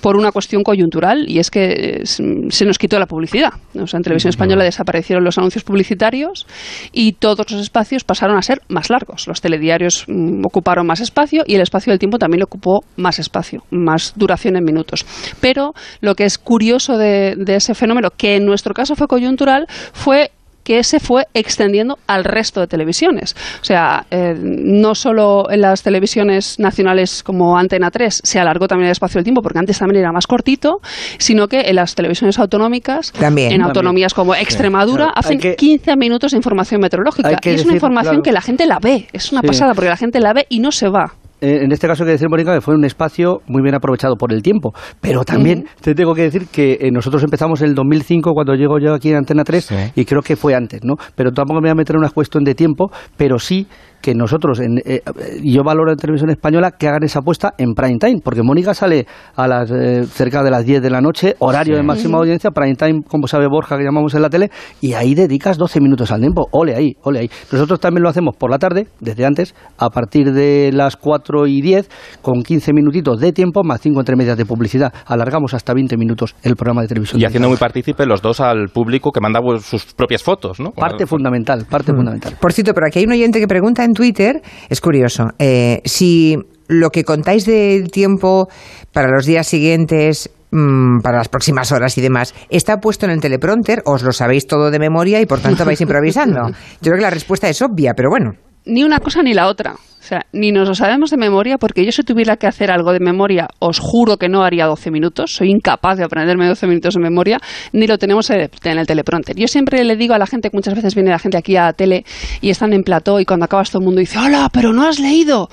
por 0.00 0.16
una 0.16 0.30
cuestión 0.30 0.62
coyuntural 0.62 1.24
y 1.28 1.40
es 1.40 1.50
que 1.50 2.00
eh, 2.02 2.06
se 2.06 2.64
nos 2.64 2.78
quitó 2.78 3.00
la 3.00 3.06
publicidad. 3.06 3.50
O 3.80 3.86
sea, 3.88 3.98
en 3.98 4.04
Televisión 4.04 4.30
Española 4.30 4.62
desaparecieron 4.76 5.24
los 5.24 5.38
anuncios 5.38 5.64
publicitarios 5.64 6.46
y 6.92 7.12
todos 7.12 7.50
los 7.50 7.60
espacios 7.60 8.04
pasaron 8.04 8.36
a 8.36 8.42
ser 8.42 8.60
más 8.68 8.90
largos. 8.90 9.26
Los 9.26 9.40
telediarios 9.40 10.04
mm, 10.06 10.44
ocuparon 10.44 10.86
más 10.86 11.00
espacio 11.00 11.44
y 11.46 11.54
el 11.54 11.62
espacio 11.62 11.92
del 11.92 11.98
tiempo 11.98 12.18
también 12.18 12.42
ocupó 12.42 12.84
más 12.96 13.18
espacio, 13.18 13.64
más 13.70 14.12
duración 14.16 14.56
en 14.56 14.64
minutos. 14.64 15.06
Pero 15.40 15.72
lo 16.00 16.14
que 16.14 16.24
es 16.24 16.36
curioso 16.38 16.98
de, 16.98 17.34
de 17.36 17.56
ese 17.56 17.74
fenómeno, 17.74 18.10
que 18.16 18.36
en 18.36 18.44
nuestro 18.44 18.74
caso 18.74 18.94
fue 18.94 19.08
coyuntural, 19.08 19.66
fue 19.92 20.30
que 20.66 20.82
se 20.82 20.98
fue 20.98 21.28
extendiendo 21.32 21.96
al 22.08 22.24
resto 22.24 22.58
de 22.58 22.66
televisiones. 22.66 23.36
O 23.62 23.64
sea, 23.64 24.04
eh, 24.10 24.34
no 24.36 24.96
solo 24.96 25.48
en 25.48 25.60
las 25.60 25.84
televisiones 25.84 26.58
nacionales 26.58 27.22
como 27.22 27.56
Antena 27.56 27.92
3 27.92 28.20
se 28.24 28.40
alargó 28.40 28.66
también 28.66 28.86
el 28.88 28.92
espacio 28.92 29.18
del 29.18 29.24
tiempo, 29.24 29.42
porque 29.42 29.60
antes 29.60 29.78
también 29.78 30.00
era 30.00 30.10
más 30.10 30.26
cortito, 30.26 30.80
sino 31.18 31.46
que 31.46 31.60
en 31.60 31.76
las 31.76 31.94
televisiones 31.94 32.36
autonómicas, 32.40 33.12
También. 33.12 33.46
en 33.46 33.50
También. 33.52 33.62
autonomías 33.62 34.12
como 34.12 34.34
Extremadura, 34.34 35.04
Claro, 35.04 35.12
hacen 35.20 35.38
que- 35.38 35.54
15 35.54 35.94
minutos 35.96 36.32
de 36.32 36.38
información 36.38 36.80
meteorológica. 36.80 37.38
y 37.44 37.48
es 37.50 37.64
una 37.64 37.74
información 37.74 38.14
claro. 38.16 38.22
que 38.24 38.32
la 38.32 38.40
gente 38.40 38.66
la 38.66 38.80
ve. 38.80 39.06
Es 39.12 39.30
una 39.30 39.42
Sí. 39.42 39.46
pasada, 39.46 39.72
porque 39.74 39.88
la 39.90 39.96
gente 39.96 40.18
la 40.18 40.32
ve 40.32 40.46
y 40.48 40.58
no 40.58 40.72
se 40.72 40.88
va. 40.88 41.14
Eh, 41.40 41.64
en 41.64 41.72
este 41.72 41.86
caso 41.86 42.02
hay 42.02 42.08
que 42.08 42.12
decir, 42.12 42.28
Mónica, 42.30 42.54
que 42.54 42.60
fue 42.60 42.74
un 42.74 42.84
espacio 42.84 43.40
muy 43.46 43.62
bien 43.62 43.74
aprovechado 43.74 44.16
por 44.16 44.32
el 44.32 44.42
tiempo. 44.42 44.72
Pero 45.00 45.24
también 45.24 45.66
te 45.80 45.94
tengo 45.94 46.14
que 46.14 46.22
decir 46.22 46.46
que 46.48 46.78
eh, 46.80 46.90
nosotros 46.90 47.22
empezamos 47.22 47.60
en 47.62 47.68
el 47.68 47.74
2005, 47.74 48.32
cuando 48.32 48.54
llego 48.54 48.78
yo 48.78 48.94
aquí 48.94 49.10
en 49.10 49.16
Antena 49.16 49.44
3, 49.44 49.64
Sí. 49.64 49.74
y 49.94 50.04
creo 50.04 50.22
que 50.22 50.36
fue 50.36 50.54
antes, 50.54 50.80
¿no? 50.82 50.94
Pero 51.14 51.32
tampoco 51.32 51.60
me 51.60 51.68
voy 51.68 51.70
a 51.70 51.74
meter 51.74 51.96
en 51.96 52.00
una 52.00 52.10
cuestión 52.10 52.44
de 52.44 52.54
tiempo, 52.54 52.90
pero 53.16 53.38
sí 53.38 53.66
que 54.06 54.14
nosotros, 54.14 54.60
en, 54.60 54.78
eh, 54.84 55.02
yo 55.42 55.64
valoro 55.64 55.90
en 55.90 55.96
televisión 55.98 56.30
española 56.30 56.70
que 56.78 56.86
hagan 56.86 57.02
esa 57.02 57.18
apuesta 57.18 57.54
en 57.58 57.74
prime 57.74 57.98
time, 57.98 58.20
porque 58.22 58.40
Mónica 58.40 58.72
sale 58.72 59.04
a 59.34 59.48
las 59.48 59.68
eh, 59.72 60.04
cerca 60.04 60.44
de 60.44 60.50
las 60.52 60.64
10 60.64 60.80
de 60.80 60.90
la 60.90 61.00
noche, 61.00 61.34
horario 61.40 61.74
de 61.74 61.82
máxima 61.82 62.18
audiencia, 62.18 62.52
prime 62.52 62.76
time, 62.76 63.02
como 63.02 63.26
sabe 63.26 63.48
Borja, 63.48 63.76
que 63.76 63.82
llamamos 63.82 64.14
en 64.14 64.22
la 64.22 64.30
tele, 64.30 64.52
y 64.80 64.92
ahí 64.92 65.16
dedicas 65.16 65.58
12 65.58 65.80
minutos 65.80 66.12
al 66.12 66.20
tiempo. 66.20 66.46
Ole 66.52 66.76
ahí, 66.76 66.92
ole 67.02 67.18
ahí. 67.18 67.30
Nosotros 67.50 67.80
también 67.80 68.04
lo 68.04 68.08
hacemos 68.08 68.36
por 68.36 68.48
la 68.48 68.58
tarde, 68.58 68.86
desde 69.00 69.26
antes, 69.26 69.56
a 69.76 69.90
partir 69.90 70.32
de 70.32 70.70
las 70.72 70.94
4 70.94 71.48
y 71.48 71.60
10, 71.60 71.90
con 72.22 72.44
15 72.44 72.72
minutitos 72.72 73.18
de 73.18 73.32
tiempo, 73.32 73.64
más 73.64 73.80
5 73.80 73.98
entre 73.98 74.14
medias 74.14 74.38
de 74.38 74.46
publicidad. 74.46 74.94
Alargamos 75.06 75.52
hasta 75.52 75.74
20 75.74 75.96
minutos 75.96 76.36
el 76.44 76.54
programa 76.54 76.82
de 76.82 76.86
televisión. 76.86 77.20
Y 77.20 77.24
haciendo 77.24 77.48
muy 77.48 77.58
partícipe 77.58 78.06
los 78.06 78.22
dos 78.22 78.38
al 78.38 78.68
público 78.68 79.10
que 79.10 79.20
manda 79.20 79.40
pues, 79.40 79.64
sus 79.64 79.84
propias 79.94 80.22
fotos, 80.22 80.60
¿no? 80.60 80.70
Parte 80.70 81.06
fundamental, 81.06 81.66
parte 81.68 81.92
fundamental. 81.92 82.34
Por 82.40 82.52
cierto, 82.52 82.72
pero 82.72 82.86
aquí 82.86 83.00
hay 83.00 83.06
un 83.06 83.12
oyente 83.12 83.40
que 83.40 83.48
pregunta 83.48 83.82
en 83.82 83.95
Twitter, 83.96 84.42
es 84.68 84.80
curioso, 84.80 85.30
eh, 85.40 85.80
si 85.84 86.38
lo 86.68 86.90
que 86.90 87.02
contáis 87.02 87.44
del 87.46 87.90
tiempo 87.90 88.48
para 88.92 89.08
los 89.08 89.26
días 89.26 89.46
siguientes, 89.46 90.30
mm, 90.50 91.00
para 91.00 91.18
las 91.18 91.28
próximas 91.28 91.72
horas 91.72 91.98
y 91.98 92.00
demás, 92.00 92.34
está 92.48 92.78
puesto 92.78 93.06
en 93.06 93.12
el 93.12 93.20
teleprompter, 93.20 93.82
os 93.84 94.02
lo 94.02 94.12
sabéis 94.12 94.46
todo 94.46 94.70
de 94.70 94.78
memoria 94.78 95.20
y 95.20 95.26
por 95.26 95.40
tanto 95.40 95.64
vais 95.64 95.80
improvisando. 95.86 96.48
Yo 96.48 96.54
creo 96.80 96.96
que 96.96 97.02
la 97.02 97.10
respuesta 97.10 97.48
es 97.48 97.60
obvia, 97.62 97.94
pero 97.94 98.10
bueno. 98.10 98.34
Ni 98.66 98.84
una 98.84 98.98
cosa 98.98 99.22
ni 99.22 99.32
la 99.32 99.46
otra. 99.46 99.74
O 100.06 100.08
sea, 100.08 100.24
ni 100.32 100.52
nos 100.52 100.68
lo 100.68 100.74
sabemos 100.76 101.10
de 101.10 101.16
memoria, 101.16 101.58
porque 101.58 101.84
yo 101.84 101.90
si 101.90 102.04
tuviera 102.04 102.36
que 102.36 102.46
hacer 102.46 102.70
algo 102.70 102.92
de 102.92 103.00
memoria, 103.00 103.48
os 103.58 103.80
juro 103.80 104.18
que 104.18 104.28
no 104.28 104.44
haría 104.44 104.66
12 104.66 104.92
minutos. 104.92 105.34
Soy 105.34 105.50
incapaz 105.50 105.98
de 105.98 106.04
aprenderme 106.04 106.46
12 106.46 106.68
minutos 106.68 106.94
de 106.94 107.00
memoria, 107.00 107.40
ni 107.72 107.88
lo 107.88 107.98
tenemos 107.98 108.30
en 108.30 108.48
el 108.62 108.86
teleprompter. 108.86 109.34
Yo 109.34 109.48
siempre 109.48 109.82
le 109.82 109.96
digo 109.96 110.14
a 110.14 110.18
la 110.18 110.28
gente, 110.28 110.50
que 110.50 110.56
muchas 110.56 110.76
veces 110.76 110.94
viene 110.94 111.10
la 111.10 111.18
gente 111.18 111.36
aquí 111.36 111.56
a 111.56 111.64
la 111.64 111.72
tele 111.72 112.04
y 112.40 112.50
están 112.50 112.72
en 112.72 112.84
plató 112.84 113.18
y 113.18 113.24
cuando 113.24 113.46
acabas 113.46 113.70
todo 113.70 113.80
el 113.80 113.86
mundo 113.86 113.98
dice, 113.98 114.16
hola, 114.16 114.48
pero 114.52 114.72
no 114.72 114.86
has 114.86 115.00
leído. 115.00 115.48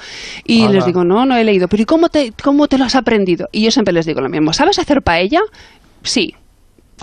Y 0.46 0.68
les 0.68 0.86
digo, 0.86 1.04
no, 1.04 1.26
no 1.26 1.36
he 1.36 1.44
leído. 1.44 1.68
Pero 1.68 1.82
¿y 1.82 1.86
cómo 1.88 2.10
te, 2.10 2.32
cómo 2.44 2.68
te 2.68 2.78
lo 2.78 2.86
has 2.86 2.94
aprendido? 2.94 3.48
Y 3.52 3.64
yo 3.64 3.72
siempre 3.72 3.92
les 3.92 4.06
digo 4.06 4.22
lo 4.22 4.30
mismo, 4.30 4.54
¿sabes 4.54 4.78
hacer 4.78 5.02
paella? 5.02 5.40
Sí. 6.04 6.36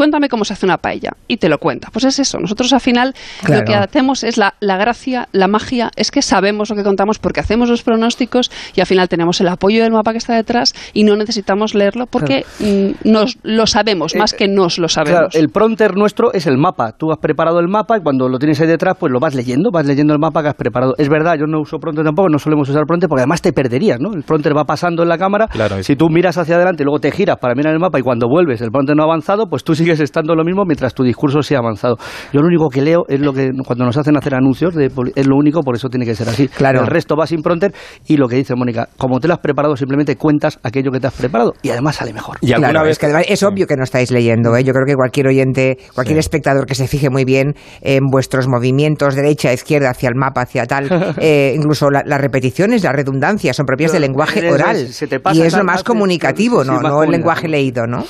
Cuéntame 0.00 0.30
cómo 0.30 0.46
se 0.46 0.54
hace 0.54 0.64
una 0.64 0.78
paella. 0.78 1.10
Y 1.28 1.36
te 1.36 1.50
lo 1.50 1.58
cuenta. 1.58 1.90
Pues 1.92 2.06
es 2.06 2.18
eso. 2.18 2.38
Nosotros 2.38 2.72
al 2.72 2.80
final 2.80 3.12
Claro. 3.44 3.60
lo 3.60 3.66
que 3.66 3.74
hacemos 3.74 4.24
es 4.24 4.38
la, 4.38 4.54
la 4.60 4.78
gracia, 4.78 5.28
la 5.32 5.46
magia, 5.46 5.90
es 5.94 6.10
que 6.10 6.22
sabemos 6.22 6.70
lo 6.70 6.76
que 6.76 6.82
contamos 6.84 7.18
porque 7.18 7.40
hacemos 7.40 7.68
los 7.68 7.82
pronósticos 7.82 8.50
y 8.74 8.80
al 8.80 8.86
final 8.86 9.10
tenemos 9.10 9.42
el 9.42 9.48
apoyo 9.48 9.82
del 9.82 9.92
mapa 9.92 10.12
que 10.12 10.16
está 10.18 10.34
detrás 10.34 10.72
y 10.94 11.04
no 11.04 11.16
necesitamos 11.16 11.74
leerlo 11.74 12.06
porque 12.06 12.46
mm, 12.60 13.10
nos 13.10 13.36
lo 13.42 13.66
sabemos, 13.66 14.14
más 14.16 14.32
que 14.32 14.48
nos 14.48 14.78
lo 14.78 14.86
Claro, 14.88 15.10
sabemos. 15.10 15.34
el 15.34 15.48
prompter 15.50 15.94
nuestro 15.96 16.32
es 16.32 16.46
el 16.46 16.56
mapa. 16.56 16.92
Tú 16.92 17.12
has 17.12 17.18
preparado 17.18 17.60
el 17.60 17.68
mapa 17.68 17.98
y 17.98 18.00
cuando 18.00 18.26
lo 18.30 18.38
tienes 18.38 18.58
ahí 18.62 18.66
detrás, 18.68 18.96
pues 18.98 19.12
lo 19.12 19.20
vas 19.20 19.34
leyendo, 19.34 19.68
vas 19.70 19.84
leyendo 19.84 20.14
el 20.14 20.18
mapa 20.18 20.40
que 20.42 20.48
has 20.48 20.54
preparado. 20.54 20.94
Es 20.96 21.10
verdad, 21.10 21.34
yo 21.38 21.44
no 21.46 21.60
uso 21.60 21.76
prompter 21.78 22.06
tampoco, 22.06 22.30
no 22.30 22.38
solemos 22.38 22.66
usar 22.70 22.84
prompter 22.86 23.06
porque 23.10 23.20
además 23.20 23.42
te 23.42 23.52
perderías, 23.52 23.98
¿no? 24.00 24.14
El 24.14 24.22
prompter 24.22 24.56
va 24.56 24.64
pasando 24.64 25.02
en 25.02 25.10
la 25.10 25.18
cámara. 25.18 25.46
Claro, 25.48 25.82
si 25.82 25.94
tú 25.94 26.08
miras 26.08 26.38
hacia 26.38 26.56
adelante 26.56 26.82
y 26.82 26.86
luego 26.86 27.00
te 27.00 27.10
giras 27.10 27.36
para 27.38 27.54
mirar 27.54 27.74
el 27.74 27.80
mapa 27.80 27.98
y 27.98 28.02
cuando 28.02 28.28
vuelves 28.28 28.62
el 28.62 28.70
prompter 28.70 28.96
no 28.96 29.02
ha 29.02 29.06
avanzado, 29.06 29.46
pues 29.50 29.62
tú 29.62 29.74
sigues 29.90 30.00
estando 30.00 30.34
lo 30.34 30.44
mismo 30.44 30.64
mientras 30.64 30.94
tu 30.94 31.02
discurso 31.02 31.42
sea 31.42 31.58
avanzado. 31.58 31.96
Yo 32.32 32.40
lo 32.40 32.46
único 32.46 32.68
que 32.68 32.82
leo 32.82 33.04
es 33.08 33.20
lo 33.20 33.32
que 33.32 33.50
cuando 33.66 33.84
nos 33.84 33.96
hacen 33.96 34.16
hacer 34.16 34.34
anuncios, 34.34 34.74
de 34.74 34.88
poli- 34.90 35.12
es 35.16 35.26
lo 35.26 35.36
único, 35.36 35.62
por 35.62 35.74
eso 35.74 35.88
tiene 35.88 36.06
que 36.06 36.14
ser 36.14 36.28
así. 36.28 36.48
Claro. 36.48 36.80
El 36.80 36.86
resto 36.86 37.16
va 37.16 37.26
sin 37.26 37.42
prompter 37.42 37.72
y 38.06 38.16
lo 38.16 38.28
que 38.28 38.36
dice 38.36 38.54
Mónica, 38.54 38.88
como 38.96 39.18
te 39.20 39.26
lo 39.28 39.34
has 39.34 39.40
preparado, 39.40 39.76
simplemente 39.76 40.16
cuentas 40.16 40.58
aquello 40.62 40.90
que 40.92 41.00
te 41.00 41.06
has 41.08 41.14
preparado 41.14 41.54
y 41.62 41.70
además 41.70 41.96
sale 41.96 42.12
mejor. 42.12 42.38
Y 42.40 42.52
alguna 42.52 42.70
Claro, 42.70 42.84
vez 42.84 42.92
es 42.92 42.98
que 42.98 43.06
además 43.06 43.24
es 43.28 43.42
obvio 43.42 43.66
que 43.66 43.76
no 43.76 43.84
estáis 43.84 44.10
leyendo. 44.10 44.56
¿eh? 44.56 44.62
Yo 44.64 44.72
creo 44.72 44.84
que 44.86 44.94
cualquier 44.94 45.26
oyente, 45.28 45.78
cualquier 45.94 46.18
espectador 46.18 46.66
que 46.66 46.74
se 46.74 46.86
fije 46.86 47.10
muy 47.10 47.24
bien 47.24 47.54
en 47.80 48.04
vuestros 48.10 48.46
movimientos, 48.48 49.14
derecha, 49.16 49.52
izquierda, 49.52 49.90
hacia 49.90 50.08
el 50.08 50.14
mapa, 50.14 50.42
hacia 50.42 50.66
tal, 50.66 50.88
eh, 51.20 51.54
incluso 51.56 51.90
la- 51.90 52.02
las 52.06 52.20
repeticiones, 52.20 52.84
las 52.84 52.92
redundancias, 52.94 53.56
son 53.56 53.66
propias 53.66 53.92
del 53.92 54.02
lenguaje 54.02 54.46
es, 54.46 54.52
oral. 54.52 54.86
se 54.88 55.06
te 55.06 55.18
pasa 55.20 55.36
y 55.38 55.42
es 55.42 55.56
lo 55.56 55.64
más 55.64 55.82
comunicativo, 55.82 56.62
sí, 56.62 56.68
no, 56.70 56.80
más 56.80 56.92
no 56.92 57.02
el 57.02 57.10
lenguaje 57.10 57.48
leído, 57.48 57.86
¿no? 57.86 58.04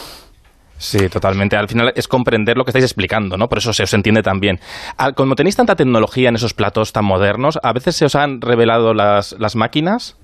Sí, 0.80 1.10
totalmente. 1.10 1.56
Al 1.56 1.68
final 1.68 1.92
es 1.94 2.08
comprender 2.08 2.56
lo 2.56 2.64
que 2.64 2.70
estáis 2.70 2.86
explicando, 2.86 3.36
¿no? 3.36 3.50
Por 3.50 3.58
eso 3.58 3.74
se 3.74 3.82
os 3.82 3.92
entiende 3.92 4.22
tan 4.22 4.40
bien. 4.40 4.60
Como 5.14 5.34
tenéis 5.34 5.54
tanta 5.54 5.76
tecnología 5.76 6.30
en 6.30 6.36
esos 6.36 6.54
platos 6.54 6.94
tan 6.94 7.04
modernos, 7.04 7.58
¿a 7.62 7.74
veces 7.74 7.96
se 7.96 8.06
os 8.06 8.14
han 8.14 8.40
revelado 8.40 8.94
las, 8.94 9.36
las 9.38 9.56
máquinas? 9.56 10.16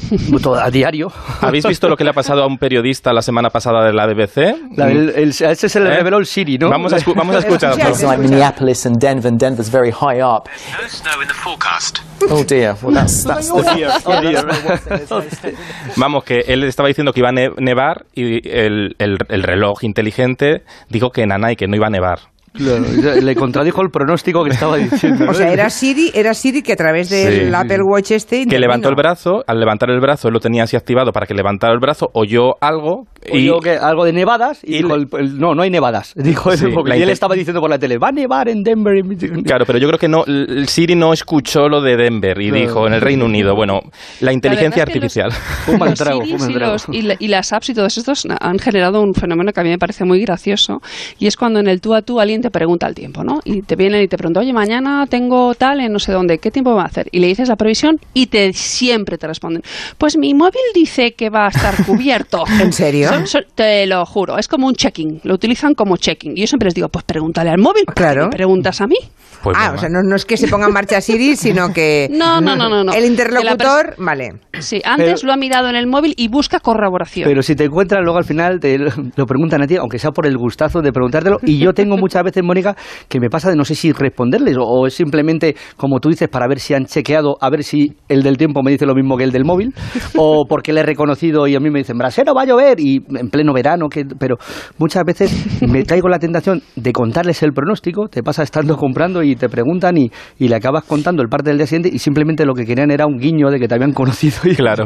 todo 0.42 0.54
a 0.56 0.70
diario. 0.70 1.12
¿Habéis 1.40 1.66
visto 1.66 1.88
lo 1.88 1.96
que 1.96 2.04
le 2.04 2.10
ha 2.10 2.14
pasado 2.14 2.42
a 2.42 2.46
un 2.46 2.58
periodista 2.58 3.12
la 3.12 3.22
semana 3.22 3.50
pasada 3.50 3.84
de 3.84 3.92
la 3.92 4.06
BBC? 4.06 4.54
La- 4.76 4.90
el- 4.90 5.10
el- 5.10 5.28
ese 5.30 5.68
se 5.68 5.80
le 5.80 5.90
¿Eh? 5.90 5.96
reveló 5.96 6.18
el 6.18 6.26
Siri, 6.26 6.58
¿no? 6.58 6.70
Vamos 6.70 6.92
a, 6.92 6.96
escu- 6.98 7.14
vamos 7.14 7.36
a 7.36 7.38
escucharlo. 7.40 7.82
Escucha, 7.82 8.06
like 8.06 8.22
Minneapolis 8.22 8.86
and 8.86 8.98
Denver, 8.98 9.28
and 9.28 9.38
Denver's 9.40 9.70
very 9.70 9.90
high 9.90 10.20
up. 10.22 10.48
No 10.80 10.88
snow 10.88 11.22
in 11.22 11.28
the 11.28 11.34
forecast. 11.34 11.98
Oh 12.30 12.44
dear. 12.44 12.76
Well, 12.82 12.94
that's 12.94 13.24
that's 13.24 13.48
the 13.48 15.54
Vamos, 15.96 16.24
que 16.24 16.40
él 16.46 16.64
estaba 16.64 16.88
diciendo 16.88 17.12
que 17.12 17.20
iba 17.20 17.30
a 17.30 17.32
ne- 17.32 17.50
nevar 17.58 18.04
y 18.14 18.46
el, 18.48 18.94
el- 18.98 19.18
el 19.28 19.42
reloj 19.42 19.84
inteligente 19.84 20.62
dijo 20.88 21.10
que 21.10 21.26
nana 21.26 21.52
y 21.52 21.56
que 21.56 21.66
no 21.66 21.76
iba 21.76 21.86
a 21.86 21.90
nevar. 21.90 22.20
Claro, 22.52 22.84
le 23.20 23.34
contradijo 23.36 23.80
el 23.82 23.90
pronóstico 23.90 24.42
que 24.44 24.50
estaba 24.50 24.76
diciendo. 24.76 25.24
¿no? 25.26 25.30
O 25.30 25.34
sea, 25.34 25.52
era 25.52 25.70
Siri, 25.70 26.10
era 26.14 26.34
Siri 26.34 26.62
que 26.62 26.72
a 26.72 26.76
través 26.76 27.08
del 27.08 27.48
Sí. 27.48 27.54
Apple 27.54 27.78
Watch 27.88 28.10
este 28.10 28.44
Que 28.46 28.58
levantó 28.58 28.88
el 28.88 28.96
brazo, 28.96 29.44
al 29.46 29.60
levantar 29.60 29.90
el 29.90 30.00
brazo, 30.00 30.28
él 30.28 30.34
lo 30.34 30.40
tenía 30.40 30.64
así 30.64 30.76
activado 30.76 31.12
para 31.12 31.26
que 31.26 31.34
levantara 31.34 31.72
el 31.72 31.78
brazo, 31.78 32.08
oyó 32.12 32.54
algo 32.60 33.04
y... 33.24 33.48
Oyó 33.48 33.60
que 33.60 33.70
algo 33.76 34.04
de 34.04 34.12
nevadas 34.12 34.60
y, 34.64 34.74
y 34.74 34.82
dijo, 34.82 34.96
le- 34.96 35.06
el- 35.12 35.26
el- 35.26 35.38
no, 35.38 35.54
no 35.54 35.62
hay 35.62 35.70
nevadas. 35.70 36.12
Dijo 36.16 36.50
Sí, 36.56 36.64
él, 36.66 36.74
la 36.84 36.96
y 36.96 37.02
él 37.02 37.10
estaba 37.10 37.34
diciendo 37.34 37.60
por 37.60 37.70
la 37.70 37.78
tele, 37.78 37.98
va 37.98 38.08
a 38.08 38.12
nevar 38.12 38.48
en 38.48 38.62
Denver. 38.62 38.96
y 38.96 39.02
Michigan". 39.04 39.42
Claro, 39.42 39.64
pero 39.64 39.78
yo 39.78 39.86
creo 39.86 39.98
que 39.98 40.08
no, 40.08 40.24
el 40.26 40.66
Siri 40.68 40.96
no 40.96 41.12
escuchó 41.12 41.68
lo 41.68 41.80
de 41.80 41.96
Denver 41.96 42.40
y 42.40 42.48
Claro. 42.50 42.60
dijo 42.66 42.86
en 42.88 42.94
el 42.94 43.00
Reino 43.00 43.26
Unido, 43.26 43.54
bueno, 43.54 43.80
la 44.20 44.32
inteligencia 44.32 44.84
que 44.84 44.90
artificial. 44.92 45.30
Los 45.78 45.94
trago, 45.94 46.22
Siris 46.24 46.32
fuma 46.36 46.46
el 46.46 46.50
y, 46.50 46.54
trago. 46.54 46.72
los- 46.72 46.86
y 46.90 47.02
la- 47.02 47.16
y 47.18 47.28
las 47.28 47.52
apps 47.52 47.70
y 47.70 47.74
todos 47.74 47.96
estos 47.96 48.26
han 48.40 48.58
generado 48.58 49.00
un 49.02 49.14
fenómeno 49.14 49.52
que 49.52 49.60
a 49.60 49.62
mí 49.62 49.70
me 49.70 49.78
parece 49.78 50.04
muy 50.04 50.20
gracioso 50.20 50.80
y 51.18 51.26
es 51.26 51.36
cuando 51.36 51.60
en 51.60 51.68
el 51.68 51.80
tú 51.80 51.94
a 51.94 52.02
tú 52.02 52.18
alguien 52.20 52.39
te 52.42 52.50
pregunta 52.50 52.86
el 52.86 52.94
tiempo, 52.94 53.24
¿no? 53.24 53.40
Y 53.44 53.62
te 53.62 53.76
vienen 53.76 54.02
y 54.02 54.08
te 54.08 54.16
preguntan, 54.16 54.42
oye, 54.42 54.52
mañana 54.52 55.06
tengo 55.08 55.54
tal 55.54 55.80
en 55.80 55.92
no 55.92 55.98
sé 55.98 56.12
dónde, 56.12 56.38
¿qué 56.38 56.50
tiempo 56.50 56.74
va 56.74 56.82
a 56.82 56.86
hacer? 56.86 57.08
Y 57.12 57.20
le 57.20 57.26
dices 57.28 57.48
la 57.48 57.56
previsión 57.56 57.98
y 58.14 58.26
te 58.26 58.52
siempre 58.52 59.18
te 59.18 59.26
responden, 59.26 59.62
pues 59.98 60.16
mi 60.16 60.34
móvil 60.34 60.60
dice 60.74 61.12
que 61.14 61.30
va 61.30 61.46
a 61.46 61.48
estar 61.50 61.84
cubierto. 61.84 62.44
¿En 62.60 62.72
serio? 62.72 63.08
Son- 63.08 63.26
son- 63.26 63.44
te 63.54 63.86
lo 63.86 64.04
juro, 64.06 64.38
es 64.38 64.48
como 64.48 64.66
un 64.66 64.74
checking, 64.74 65.20
lo 65.24 65.34
utilizan 65.34 65.74
como 65.74 65.96
checking. 65.96 66.36
Y 66.36 66.40
yo 66.42 66.46
siempre 66.46 66.66
les 66.66 66.74
digo, 66.74 66.88
pues 66.88 67.04
pregúntale 67.04 67.50
al 67.50 67.58
móvil, 67.58 67.84
¿por 67.84 67.94
qué 67.94 68.00
Claro. 68.02 68.24
me 68.24 68.30
preguntas 68.30 68.80
a 68.80 68.86
mí? 68.86 68.96
Pues 69.42 69.56
ah, 69.58 69.72
o 69.74 69.78
sea, 69.78 69.88
no, 69.88 70.02
no 70.02 70.16
es 70.16 70.24
que 70.24 70.36
se 70.36 70.48
ponga 70.48 70.66
en 70.66 70.72
marcha 70.72 71.00
Siri, 71.00 71.36
sino 71.36 71.72
que 71.72 72.08
No, 72.10 72.40
no, 72.40 72.56
no, 72.56 72.68
no, 72.68 72.84
no. 72.84 72.92
el 72.92 73.04
interlocutor, 73.04 73.94
vale. 73.98 74.34
Sí, 74.58 74.80
antes 74.84 75.20
Pero- 75.20 75.26
lo 75.28 75.32
ha 75.32 75.36
mirado 75.36 75.68
en 75.68 75.76
el 75.76 75.86
móvil 75.86 76.14
y 76.16 76.28
busca 76.28 76.60
corroboración. 76.60 77.28
Pero 77.28 77.42
si 77.42 77.54
te 77.54 77.64
encuentras 77.64 78.02
luego 78.02 78.18
al 78.18 78.24
final 78.24 78.60
te 78.60 78.78
lo 78.78 79.26
preguntan 79.26 79.62
a 79.62 79.66
ti, 79.66 79.76
aunque 79.76 79.98
sea 79.98 80.10
por 80.10 80.26
el 80.26 80.36
gustazo 80.36 80.80
de 80.82 80.92
preguntártelo. 80.92 81.38
Y 81.42 81.58
yo 81.58 81.72
tengo 81.72 81.96
muchas 81.96 82.22
veces, 82.22 82.42
Mónica, 82.44 82.76
que 83.08 83.20
me 83.20 83.30
pasa 83.30 83.48
de 83.50 83.56
no 83.56 83.64
sé 83.64 83.74
si 83.74 83.92
responderles 83.92 84.56
o, 84.58 84.62
o 84.64 84.86
es 84.86 84.94
simplemente, 84.94 85.56
como 85.76 86.00
tú 86.00 86.10
dices, 86.10 86.28
para 86.28 86.46
ver 86.46 86.60
si 86.60 86.74
han 86.74 86.84
chequeado, 86.84 87.36
a 87.40 87.48
ver 87.50 87.64
si 87.64 87.94
el 88.08 88.22
del 88.22 88.36
tiempo 88.36 88.62
me 88.62 88.70
dice 88.72 88.86
lo 88.86 88.94
mismo 88.94 89.16
que 89.16 89.24
el 89.24 89.32
del 89.32 89.44
móvil, 89.44 89.72
o 90.16 90.44
porque 90.48 90.72
le 90.72 90.80
he 90.80 90.84
reconocido 90.84 91.46
y 91.46 91.54
a 91.56 91.60
mí 91.60 91.70
me 91.70 91.78
dicen, 91.78 91.96
brasero, 91.96 92.34
va 92.34 92.42
a 92.42 92.46
llover, 92.46 92.80
y 92.80 93.02
en 93.18 93.28
pleno 93.30 93.52
verano, 93.54 93.88
que, 93.88 94.04
pero 94.18 94.36
muchas 94.78 95.04
veces 95.04 95.32
me 95.62 95.84
caigo 95.84 96.08
en 96.08 96.12
la 96.12 96.18
tentación 96.18 96.62
de 96.76 96.92
contarles 96.92 97.42
el 97.42 97.52
pronóstico, 97.52 98.08
te 98.08 98.22
pasa 98.22 98.42
estando 98.42 98.76
comprando 98.76 99.22
y 99.22 99.29
te 99.36 99.48
preguntan 99.48 99.96
y, 99.96 100.10
y 100.38 100.48
le 100.48 100.56
acabas 100.56 100.84
contando 100.84 101.22
el 101.22 101.28
parte 101.28 101.50
del 101.50 101.58
día 101.58 101.66
siguiente 101.66 101.90
y 101.92 101.98
simplemente 101.98 102.44
lo 102.44 102.54
que 102.54 102.64
querían 102.64 102.90
era 102.90 103.06
un 103.06 103.18
guiño 103.18 103.50
de 103.50 103.58
que 103.58 103.68
te 103.68 103.74
habían 103.74 103.92
conocido 103.92 104.36
y 104.44 104.54
Claro. 104.54 104.84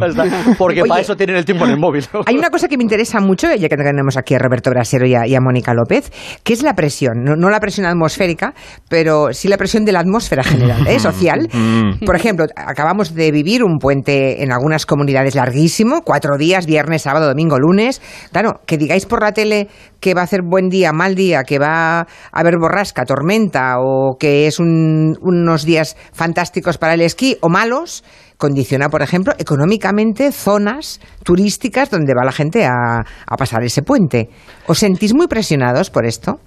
porque 0.58 0.82
Oye, 0.82 0.88
para 0.88 1.00
eso 1.00 1.16
tienen 1.16 1.36
el 1.36 1.44
tiempo 1.44 1.64
en 1.64 1.72
el 1.72 1.78
móvil. 1.78 2.04
¿no? 2.12 2.20
Hay 2.26 2.36
una 2.36 2.50
cosa 2.50 2.68
que 2.68 2.76
me 2.76 2.82
interesa 2.82 3.20
mucho, 3.20 3.52
ya 3.54 3.68
que 3.68 3.76
tenemos 3.76 4.16
aquí 4.16 4.34
a 4.34 4.38
Roberto 4.38 4.70
Brasero 4.70 5.06
y 5.06 5.14
a, 5.14 5.26
y 5.26 5.34
a 5.34 5.40
Mónica 5.40 5.72
López, 5.74 6.10
que 6.42 6.52
es 6.52 6.62
la 6.62 6.74
presión. 6.74 7.22
No, 7.24 7.34
no 7.36 7.50
la 7.50 7.60
presión 7.60 7.86
atmosférica, 7.86 8.54
pero 8.88 9.32
sí 9.32 9.48
la 9.48 9.56
presión 9.56 9.84
de 9.84 9.92
la 9.92 10.00
atmósfera 10.00 10.42
general, 10.42 10.86
¿eh? 10.86 10.98
social. 11.04 11.48
Por 12.04 12.16
ejemplo, 12.16 12.46
acabamos 12.56 13.14
de 13.14 13.30
vivir 13.32 13.62
un 13.64 13.78
puente 13.78 14.42
en 14.42 14.52
algunas 14.52 14.86
comunidades 14.86 15.34
larguísimo, 15.34 16.02
cuatro 16.04 16.36
días, 16.38 16.66
viernes, 16.66 17.02
sábado, 17.02 17.26
domingo, 17.28 17.58
lunes. 17.58 18.00
Claro, 18.32 18.60
que 18.66 18.78
digáis 18.78 19.06
por 19.06 19.22
la 19.22 19.32
tele 19.32 19.68
que 20.04 20.12
va 20.12 20.20
a 20.20 20.24
hacer 20.24 20.42
buen 20.42 20.68
día, 20.68 20.92
mal 20.92 21.14
día, 21.14 21.44
que 21.44 21.58
va 21.58 22.00
a 22.00 22.06
haber 22.30 22.58
borrasca, 22.58 23.06
tormenta, 23.06 23.78
o 23.80 24.18
que 24.20 24.46
es 24.46 24.58
un- 24.58 25.16
unos 25.22 25.64
días 25.64 25.96
fantásticos 26.12 26.76
para 26.76 26.92
el 26.92 27.00
esquí, 27.00 27.38
o 27.40 27.48
malos, 27.48 28.04
condiciona, 28.36 28.90
por 28.90 29.00
ejemplo, 29.00 29.32
económicamente 29.38 30.30
zonas 30.30 31.00
turísticas 31.22 31.88
donde 31.88 32.12
va 32.12 32.22
la 32.22 32.32
gente 32.32 32.66
a, 32.66 33.00
a 33.26 33.36
pasar 33.38 33.62
ese 33.64 33.80
puente. 33.80 34.28
¿Os 34.66 34.78
sentís 34.78 35.14
muy 35.14 35.26
presionados 35.26 35.88
por 35.88 36.04
esto? 36.04 36.38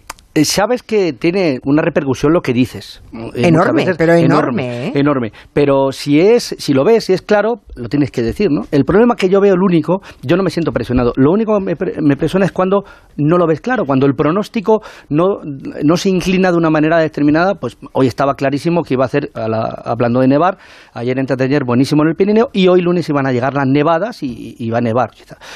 Eh, 0.42 0.46
Sabes 0.46 0.82
que 0.84 1.14
tiene 1.14 1.60
una 1.66 1.82
repercusión 1.82 2.34
lo 2.34 2.42
que 2.42 2.54
dices. 2.54 3.02
Eh, 3.36 3.48
Enorme, 3.48 3.86
pero 3.98 4.14
enorme, 4.14 4.88
¿eh? 4.88 4.92
Enorme. 4.96 5.32
Pero 5.54 5.92
si 5.92 6.20
es, 6.20 6.56
si 6.58 6.74
lo 6.74 6.84
ves, 6.84 7.06
si 7.06 7.14
es 7.14 7.22
claro, 7.22 7.56
lo 7.76 7.90
tienes 7.90 8.10
que 8.12 8.22
decir, 8.22 8.50
¿no? 8.50 8.62
El 8.72 8.86
problema 8.86 9.16
que 9.16 9.30
yo 9.30 9.40
veo, 9.42 9.54
el 9.54 9.62
único, 9.62 10.00
yo 10.24 10.38
no 10.38 10.44
me 10.44 10.50
siento 10.50 10.72
presionado. 10.72 11.14
Lo 11.18 11.32
único 11.32 11.58
que 11.58 11.64
me, 11.64 11.76
pre- 11.76 12.02
me 12.02 12.16
presiona 12.16 12.46
es 12.46 12.52
cuando 12.52 12.84
no 13.18 13.38
lo 13.38 13.46
ves 13.48 13.62
claro, 13.62 13.86
cuando 13.86 14.06
el 14.06 14.14
pronóstico 14.16 14.82
no, 15.10 15.40
no 15.84 15.98
se 15.98 16.10
inclina 16.10 16.52
de 16.52 16.58
una 16.58 16.70
manera 16.70 16.98
determinada. 17.00 17.56
Pues 17.56 17.78
hoy 17.94 18.08
estaba 18.08 18.36
clarísimo 18.36 18.84
que 18.84 18.94
iba 18.94 19.04
a 19.04 19.08
hacer, 19.08 19.30
a 19.34 19.48
la- 19.48 19.82
hablando 19.86 20.22
de 20.22 20.28
nevar, 20.28 20.58
ayer 20.94 21.18
taller 21.26 21.64
buenísimo 21.66 22.04
en 22.04 22.10
el 22.10 22.16
Pirineo 22.16 22.50
y 22.54 22.68
hoy 22.68 22.82
lunes 22.82 23.10
iban 23.10 23.26
a 23.28 23.32
llegar 23.32 23.54
las 23.54 23.66
nevadas 23.68 24.24
y, 24.24 24.56
y 24.58 24.70
va 24.70 24.78
a 24.78 24.82
nevar. 24.82 25.10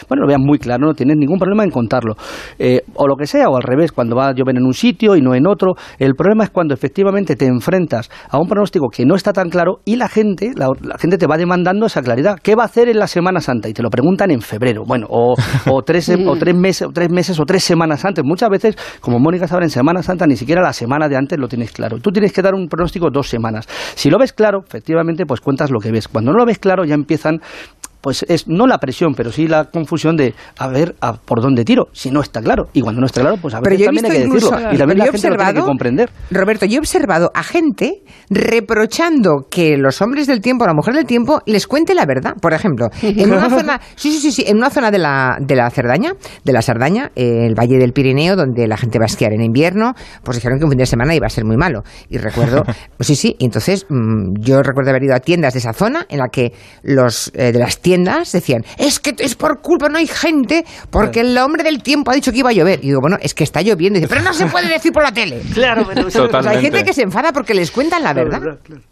Bueno, 0.09 0.23
lo 0.23 0.27
vean 0.27 0.41
muy 0.41 0.59
claro, 0.59 0.87
no 0.87 0.93
tienes 0.93 1.17
ningún 1.17 1.37
problema 1.39 1.63
en 1.63 1.69
contarlo. 1.69 2.15
Eh, 2.59 2.81
o 2.95 3.07
lo 3.07 3.15
que 3.15 3.25
sea, 3.27 3.47
o 3.47 3.55
al 3.55 3.63
revés, 3.63 3.91
cuando 3.91 4.15
va 4.15 4.29
a 4.29 4.33
llover 4.33 4.57
en 4.57 4.65
un 4.65 4.70
sitio 4.73 5.15
y 5.15 5.21
no 5.21 5.35
en 5.35 5.47
otro. 5.47 5.73
El 5.99 6.15
problema 6.15 6.43
es 6.43 6.49
cuando 6.49 6.73
efectivamente 6.73 7.35
te 7.35 7.45
enfrentas 7.45 8.09
a 8.29 8.37
un 8.39 8.47
pronóstico 8.47 8.87
que 8.89 9.05
no 9.05 9.15
está 9.15 9.33
tan 9.33 9.49
claro 9.49 9.79
y 9.85 9.95
la 9.95 10.07
gente, 10.07 10.51
la, 10.55 10.67
la 10.81 10.97
gente 10.97 11.17
te 11.17 11.27
va 11.27 11.37
demandando 11.37 11.85
esa 11.85 12.01
claridad. 12.01 12.37
¿Qué 12.41 12.55
va 12.55 12.63
a 12.63 12.65
hacer 12.65 12.89
en 12.89 12.99
la 12.99 13.07
Semana 13.07 13.39
Santa? 13.39 13.69
Y 13.69 13.73
te 13.73 13.83
lo 13.83 13.89
preguntan 13.89 14.31
en 14.31 14.41
febrero. 14.41 14.83
Bueno, 14.85 15.07
o, 15.09 15.35
o 15.69 15.81
tres, 15.83 16.09
o 16.09 16.35
tres 16.35 16.55
meses, 16.55 16.87
o 16.87 16.91
tres 16.91 17.09
meses 17.11 17.39
o 17.39 17.43
tres 17.45 17.63
semanas 17.63 18.05
antes. 18.05 18.23
Muchas 18.23 18.49
veces, 18.49 18.75
como 18.99 19.19
Mónica 19.19 19.47
sabe, 19.47 19.63
en 19.65 19.69
Semana 19.69 20.03
Santa 20.03 20.25
ni 20.27 20.35
siquiera 20.35 20.61
la 20.61 20.73
semana 20.73 21.07
de 21.07 21.17
antes 21.17 21.37
lo 21.39 21.47
tienes 21.47 21.71
claro. 21.71 21.97
Tú 21.99 22.11
tienes 22.11 22.33
que 22.33 22.41
dar 22.41 22.53
un 22.53 22.67
pronóstico 22.67 23.09
dos 23.11 23.27
semanas. 23.27 23.67
Si 23.95 24.09
lo 24.09 24.17
ves 24.17 24.33
claro, 24.33 24.63
efectivamente, 24.65 25.25
pues 25.25 25.41
cuentas 25.41 25.71
lo 25.71 25.79
que 25.79 25.91
ves. 25.91 26.07
Cuando 26.07 26.31
no 26.31 26.37
lo 26.37 26.45
ves 26.45 26.59
claro, 26.59 26.85
ya 26.85 26.95
empiezan 26.95 27.41
pues 28.01 28.25
es 28.27 28.47
no 28.47 28.67
la 28.67 28.79
presión, 28.79 29.13
pero 29.15 29.31
sí 29.31 29.47
la 29.47 29.65
confusión 29.65 30.17
de 30.17 30.33
a 30.57 30.67
ver 30.67 30.95
a 31.01 31.13
por 31.13 31.41
dónde 31.41 31.63
tiro, 31.63 31.87
si 31.93 32.11
no 32.11 32.21
está 32.21 32.41
claro. 32.41 32.65
Y 32.73 32.81
cuando 32.81 32.99
no 32.99 33.05
está 33.05 33.21
claro, 33.21 33.37
pues 33.41 33.53
a 33.53 33.61
veces 33.61 33.85
también 33.85 34.05
hay 34.05 34.11
que 34.11 34.23
incluso, 34.23 34.51
decirlo. 34.51 34.73
Y 34.73 34.77
también 34.77 34.97
la 34.97 35.05
gente 35.05 35.29
lo 35.29 35.37
tiene 35.37 35.53
que 35.53 35.61
comprender. 35.61 36.09
Roberto, 36.31 36.65
yo 36.65 36.77
he 36.77 36.79
observado 36.79 37.31
a 37.33 37.43
gente 37.43 38.03
reprochando 38.29 39.47
que 39.49 39.77
los 39.77 40.01
hombres 40.01 40.27
del 40.27 40.41
tiempo, 40.41 40.65
la 40.65 40.73
mujer 40.73 40.95
del 40.95 41.05
tiempo, 41.05 41.41
les 41.45 41.67
cuente 41.67 41.93
la 41.93 42.05
verdad. 42.05 42.33
Por 42.41 42.53
ejemplo, 42.53 42.87
en 43.01 43.31
una 43.31 43.49
zona, 43.57 43.79
sí, 43.95 44.11
sí, 44.11 44.19
sí, 44.19 44.31
sí, 44.31 44.43
en 44.47 44.57
una 44.57 44.69
zona 44.69 44.89
de 44.89 44.97
la, 44.97 45.37
de 45.39 45.55
la 45.55 45.69
Cerdaña, 45.69 46.13
de 46.43 46.53
la 46.53 46.61
Sardaña, 46.61 47.11
eh, 47.15 47.45
el 47.45 47.55
Valle 47.55 47.77
del 47.77 47.93
Pirineo, 47.93 48.35
donde 48.35 48.67
la 48.67 48.77
gente 48.77 48.97
va 48.97 49.05
a 49.05 49.07
esquiar 49.07 49.33
en 49.33 49.41
invierno, 49.41 49.93
pues 50.23 50.37
dijeron 50.37 50.57
que 50.57 50.65
un 50.65 50.71
fin 50.71 50.79
de 50.79 50.85
semana 50.85 51.13
iba 51.15 51.27
a 51.27 51.29
ser 51.29 51.45
muy 51.45 51.57
malo. 51.57 51.83
Y 52.09 52.17
recuerdo, 52.17 52.63
pues 52.97 53.07
sí, 53.07 53.15
sí, 53.15 53.35
entonces 53.39 53.85
mm, 53.89 54.39
yo 54.39 54.61
recuerdo 54.63 54.89
haber 54.89 55.03
ido 55.03 55.15
a 55.15 55.19
tiendas 55.19 55.53
de 55.53 55.59
esa 55.59 55.73
zona 55.73 56.05
en 56.09 56.17
la 56.17 56.29
que 56.29 56.53
los 56.83 57.31
eh, 57.35 57.51
de 57.51 57.59
las 57.59 57.79
tiendas 57.79 57.90
decían, 58.31 58.63
es 58.77 58.99
que 58.99 59.15
es 59.19 59.35
por 59.35 59.61
culpa, 59.61 59.89
no 59.89 59.97
hay 59.97 60.07
gente, 60.07 60.65
porque 60.89 61.21
el 61.21 61.37
hombre 61.37 61.63
del 61.63 61.81
tiempo 61.81 62.11
ha 62.11 62.15
dicho 62.15 62.31
que 62.31 62.39
iba 62.39 62.49
a 62.49 62.53
llover. 62.53 62.79
Y 62.83 62.87
digo, 62.87 62.99
bueno, 63.01 63.17
es 63.21 63.33
que 63.33 63.43
está 63.43 63.61
lloviendo. 63.61 63.99
Y 63.99 64.01
dice, 64.01 64.09
pero 64.09 64.21
no 64.21 64.33
se 64.33 64.45
puede 64.47 64.67
decir 64.67 64.91
por 64.91 65.03
la 65.03 65.11
tele. 65.11 65.41
Claro, 65.61 65.85
pero 65.87 66.07
O 66.07 66.09
sea, 66.09 66.51
hay 66.51 66.61
gente 66.61 66.83
que 66.83 66.93
se 66.93 67.03
enfada 67.03 67.31
porque 67.33 67.53
les 67.53 67.71
cuentan 67.71 68.03
la 68.03 68.13
verdad. 68.13 68.39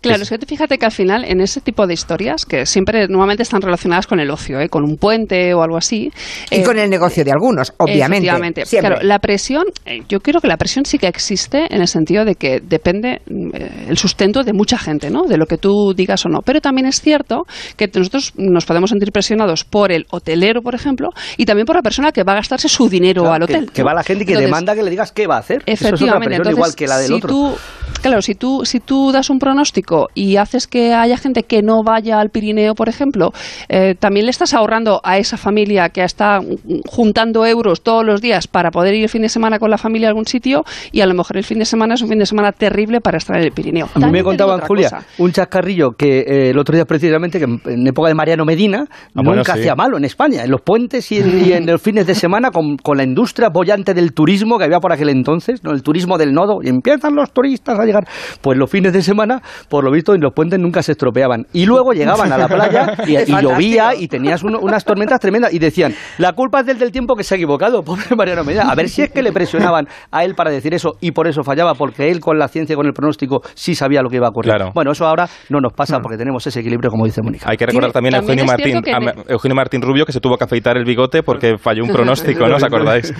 Claro, 0.01 0.24
es 0.24 0.29
que 0.29 0.38
fíjate 0.46 0.77
que 0.77 0.86
al 0.86 0.91
final 0.91 1.25
en 1.25 1.41
ese 1.41 1.62
tipo 1.62 1.88
de 1.88 1.94
historias, 1.94 2.46
que 2.46 2.65
siempre 2.65 3.08
normalmente 3.08 3.44
están 3.44 3.62
relacionadas 3.62 4.08
con 4.08 4.20
el 4.20 4.29
ocio, 4.29 4.60
¿eh? 4.60 4.70
con 4.70 4.84
un 4.84 4.98
puente 4.98 5.53
o 5.53 5.63
algo 5.63 5.77
así. 5.77 6.12
Y 6.51 6.60
eh, 6.60 6.63
con 6.63 6.77
el 6.77 6.89
negocio 6.89 7.24
de 7.24 7.32
algunos, 7.32 7.74
obviamente. 7.77 8.27
Efectivamente. 8.27 8.65
Siempre. 8.65 8.89
Claro, 8.89 9.08
la 9.08 9.20
presión, 9.20 9.63
eh, 9.86 10.01
yo 10.08 10.20
creo 10.20 10.41
que 10.41 10.48
la 10.48 10.58
presión 10.58 10.86
sí 10.86 10.98
que 10.98 11.08
existe 11.08 11.74
en 11.74 11.82
el 11.82 11.88
sentido 11.88 12.25
de 12.25 12.36
que 12.36 12.60
depende 12.62 13.22
eh, 13.53 13.86
el 13.88 13.98
sustento 13.98 14.44
de 14.44 14.53
mucha 14.53 14.77
gente, 14.77 15.10
¿no? 15.10 15.24
De 15.24 15.38
lo 15.38 15.46
que 15.46 15.58
tú 15.58 15.94
digas 15.96 16.25
o 16.25 16.29
no. 16.29 16.39
Pero 16.44 16.62
también 16.62 16.88
es 16.88 17.01
cierto 17.01 17.44
que 17.77 17.89
nosotros 17.94 18.34
nos 18.38 18.65
podemos 18.65 18.88
sentir 18.89 19.12
presionados 19.12 19.63
por 19.63 19.91
el 19.91 20.05
hotelero, 20.12 20.62
por 20.62 20.75
ejemplo, 20.75 21.10
y 21.38 21.46
también 21.46 21.65
por 21.65 21.75
la 21.75 21.81
persona 21.81 22.12
que 22.12 22.24
va 22.24 22.34
a 22.34 22.36
gastarse 22.36 22.67
su 22.69 22.89
dinero 22.89 23.22
Claro, 23.24 23.43
al 23.43 23.48
que- 23.48 23.53
hotel. 23.55 23.72
Que, 23.72 23.81
¿no? 23.81 23.88
va 23.88 23.93
la 23.93 24.03
gente 24.03 24.24
y 24.24 24.25
que 24.25 24.34
Entonces, 24.34 24.48
demanda 24.50 24.75
que 24.75 24.84
le 24.84 24.89
digas 24.89 25.12
qué 25.12 25.27
va 25.27 25.36
a 25.38 25.39
hacer. 25.39 25.63
Eso 25.65 25.72
es 25.72 25.79
otra 25.79 25.89
Efectivamente, 25.89 26.36
entonces, 26.36 26.58
igual 26.58 26.75
que 26.75 26.88
la 26.88 26.98
del 26.98 27.08
si 27.08 27.13
otro. 27.13 27.29
Tú, 27.29 27.55
claro, 28.01 28.22
si 28.22 28.36
tú, 28.36 28.65
si 28.65 28.79
tú 28.79 29.12
das 29.12 29.29
un 29.29 29.39
pronóstico 29.39 30.08
y 30.13 30.36
haces 30.38 30.67
que 30.67 30.93
haya 30.93 31.17
gente 31.17 31.43
que 31.43 31.62
no 31.62 31.84
vaya 31.84 32.19
al 32.19 32.29
Pirineo, 32.29 32.75
por 32.75 32.89
ejemplo, 32.89 33.31
eh, 33.69 33.96
también 34.00 34.25
le 34.25 34.31
estás 34.31 34.53
ahorrando 34.53 35.00
a 35.03 35.17
esa 35.17 35.38
familia 35.38 35.89
que 35.89 36.03
está 36.03 36.39
juntando 36.88 37.46
euros 37.46 37.81
todos 37.81 38.05
los 38.05 38.22
días 38.22 38.48
para 38.48 38.72
poder 38.72 38.93
ir 38.96 39.03
el 39.03 39.10
fin 39.10 39.22
de 39.22 39.29
semana 39.29 39.60
con 39.60 39.69
la 39.69 39.77
familia 39.77 40.08
a 40.08 40.10
algún 40.10 40.25
sitio 40.25 40.63
y 40.91 41.01
a 41.01 41.05
lo 41.05 41.13
mejor 41.13 41.38
el 41.38 41.43
fin 41.43 41.60
de 41.60 41.65
semana 41.65 41.96
es 41.96 42.01
un 42.01 42.10
fin 42.10 42.19
de 42.19 42.25
semana 42.25 42.51
terrible 42.51 43.01
para 43.01 43.17
estar 43.17 43.36
en 43.38 43.43
el 43.43 43.51
Pirineo. 43.51 43.89
A 43.93 44.00
mí 44.00 44.12
me 44.12 44.24
contaban, 44.24 44.60
Julia, 44.62 44.89
cosa. 44.89 45.05
un 45.17 45.31
chascarrillo 45.31 45.91
que 45.91 46.19
eh, 46.19 46.50
el 46.51 46.58
otro 46.58 46.75
día 46.75 46.86
precisamente, 46.86 47.39
que 47.39 47.46
en 47.46 47.88
época 47.88 48.08
de 48.10 48.15
Mariano 48.15 48.46
Medina, 48.46 48.78
España 48.83 49.09
Ah, 49.15 49.21
bueno, 49.24 49.36
nunca 49.38 49.53
sí. 49.53 49.59
hacía 49.59 49.75
malo 49.75 49.98
en 49.98 50.05
España, 50.05 50.43
en 50.43 50.51
los 50.51 50.62
puentes 50.62 51.12
y 51.12 51.19
en, 51.19 51.45
y 51.48 51.51
en 51.53 51.65
los 51.65 51.81
fines 51.81 52.05
de 52.07 52.15
semana 52.15 52.51
con, 52.51 52.77
con 52.77 52.98
la 52.98 53.03
industria 53.03 53.50
bollante 53.50 53.93
del 53.93 54.13
turismo 54.13 54.57
que 54.57 54.65
había 54.65 54.79
por 54.79 54.91
aquel 54.93 55.09
entonces, 55.09 55.63
¿no? 55.63 55.71
el 55.71 55.83
turismo 55.83 56.17
del 56.17 56.33
nodo, 56.33 56.59
y 56.63 56.69
empiezan 56.69 57.15
los 57.15 57.31
turistas 57.31 57.77
a 57.79 57.86
llegar. 57.86 58.03
Pues 58.41 58.57
los 58.57 58.69
fines 58.69 58.93
de 58.93 59.01
semana, 59.01 59.41
por 59.69 59.83
lo 59.83 59.91
visto, 59.91 60.13
en 60.13 60.21
los 60.21 60.33
puentes 60.33 60.59
nunca 60.59 60.81
se 60.83 60.93
estropeaban. 60.93 61.45
Y 61.53 61.65
luego 61.65 61.93
llegaban 61.93 62.31
a 62.31 62.38
la 62.38 62.48
playa 62.48 62.93
y, 63.07 63.41
llovía 63.41 63.95
y 63.95 64.07
tenías 64.07 64.43
uno- 64.43 64.59
unas 64.62 64.83
tormentas 64.86 65.19
tremendas 65.19 65.53
y 65.53 65.59
decían, 65.59 65.93
la 66.17 66.33
culpa 66.33 66.62
es 66.62 66.65
del 66.65 66.79
del 66.79 66.91
tiempo 66.91 67.15
que 67.15 67.24
se 67.24 67.36
ha 67.36 67.38
equivocado, 67.38 67.83
pobre 67.83 68.03
Mariano 68.15 68.43
Medina. 68.43 68.63
A 68.69 68.75
ver 68.75 68.88
si 68.89 69.01
es 69.01 69.12
que 69.12 69.21
le 69.21 69.31
presionaban 69.31 69.88
a 70.12 70.24
él 70.24 70.33
para 70.36 70.50
decir 70.51 70.74
eso 70.74 70.93
y 71.01 71.12
por 71.12 71.27
eso 71.27 71.43
fallaba, 71.43 71.74
porque 71.75 72.09
él 72.09 72.19
con 72.21 72.38
la 72.39 72.48
ciencia 72.48 72.74
y 72.74 72.75
con 72.77 72.86
el 72.88 72.93
pronóstico 72.93 73.41
sí 73.53 73.75
sabía 73.75 74.01
lo 74.01 74.09
que 74.09 74.15
iba 74.17 74.27
a 74.27 74.29
ocurrir. 74.29 74.53
Claro. 74.53 74.71
Bueno, 74.74 74.91
eso 74.91 75.05
ahora 75.05 75.27
no 75.50 75.59
nos 75.59 75.74
pasa 75.74 76.00
porque 76.00 76.17
tenemos 76.17 76.45
ese 76.48 76.59
equilibrio, 76.62 76.89
como 76.89 77.05
dice 77.05 77.21
Mónica. 77.21 77.48
Hay 77.50 77.57
que 77.57 77.65
recordar 77.65 77.91
también, 77.91 78.15
a 78.15 78.19
también 78.19 78.39
Eugenio 78.39 78.53
Martín, 78.75 78.81
que 78.83 78.93
a 78.93 78.99
me- 78.99 79.13
Eugenio 79.27 79.55
Martín 79.55 79.81
Rubio 79.81 80.05
que 80.05 80.11
se 80.11 80.19
tuvo 80.19 80.38
que 80.38 80.43
afeitar 80.43 80.77
el 80.77 80.85
bigote 80.85 81.23
porque 81.23 81.57
falló 81.57 81.83
un 81.83 81.91
pronóstico, 81.91 82.47
¿no 82.47 82.55
os 82.55 82.63
acordáis? 82.63 83.13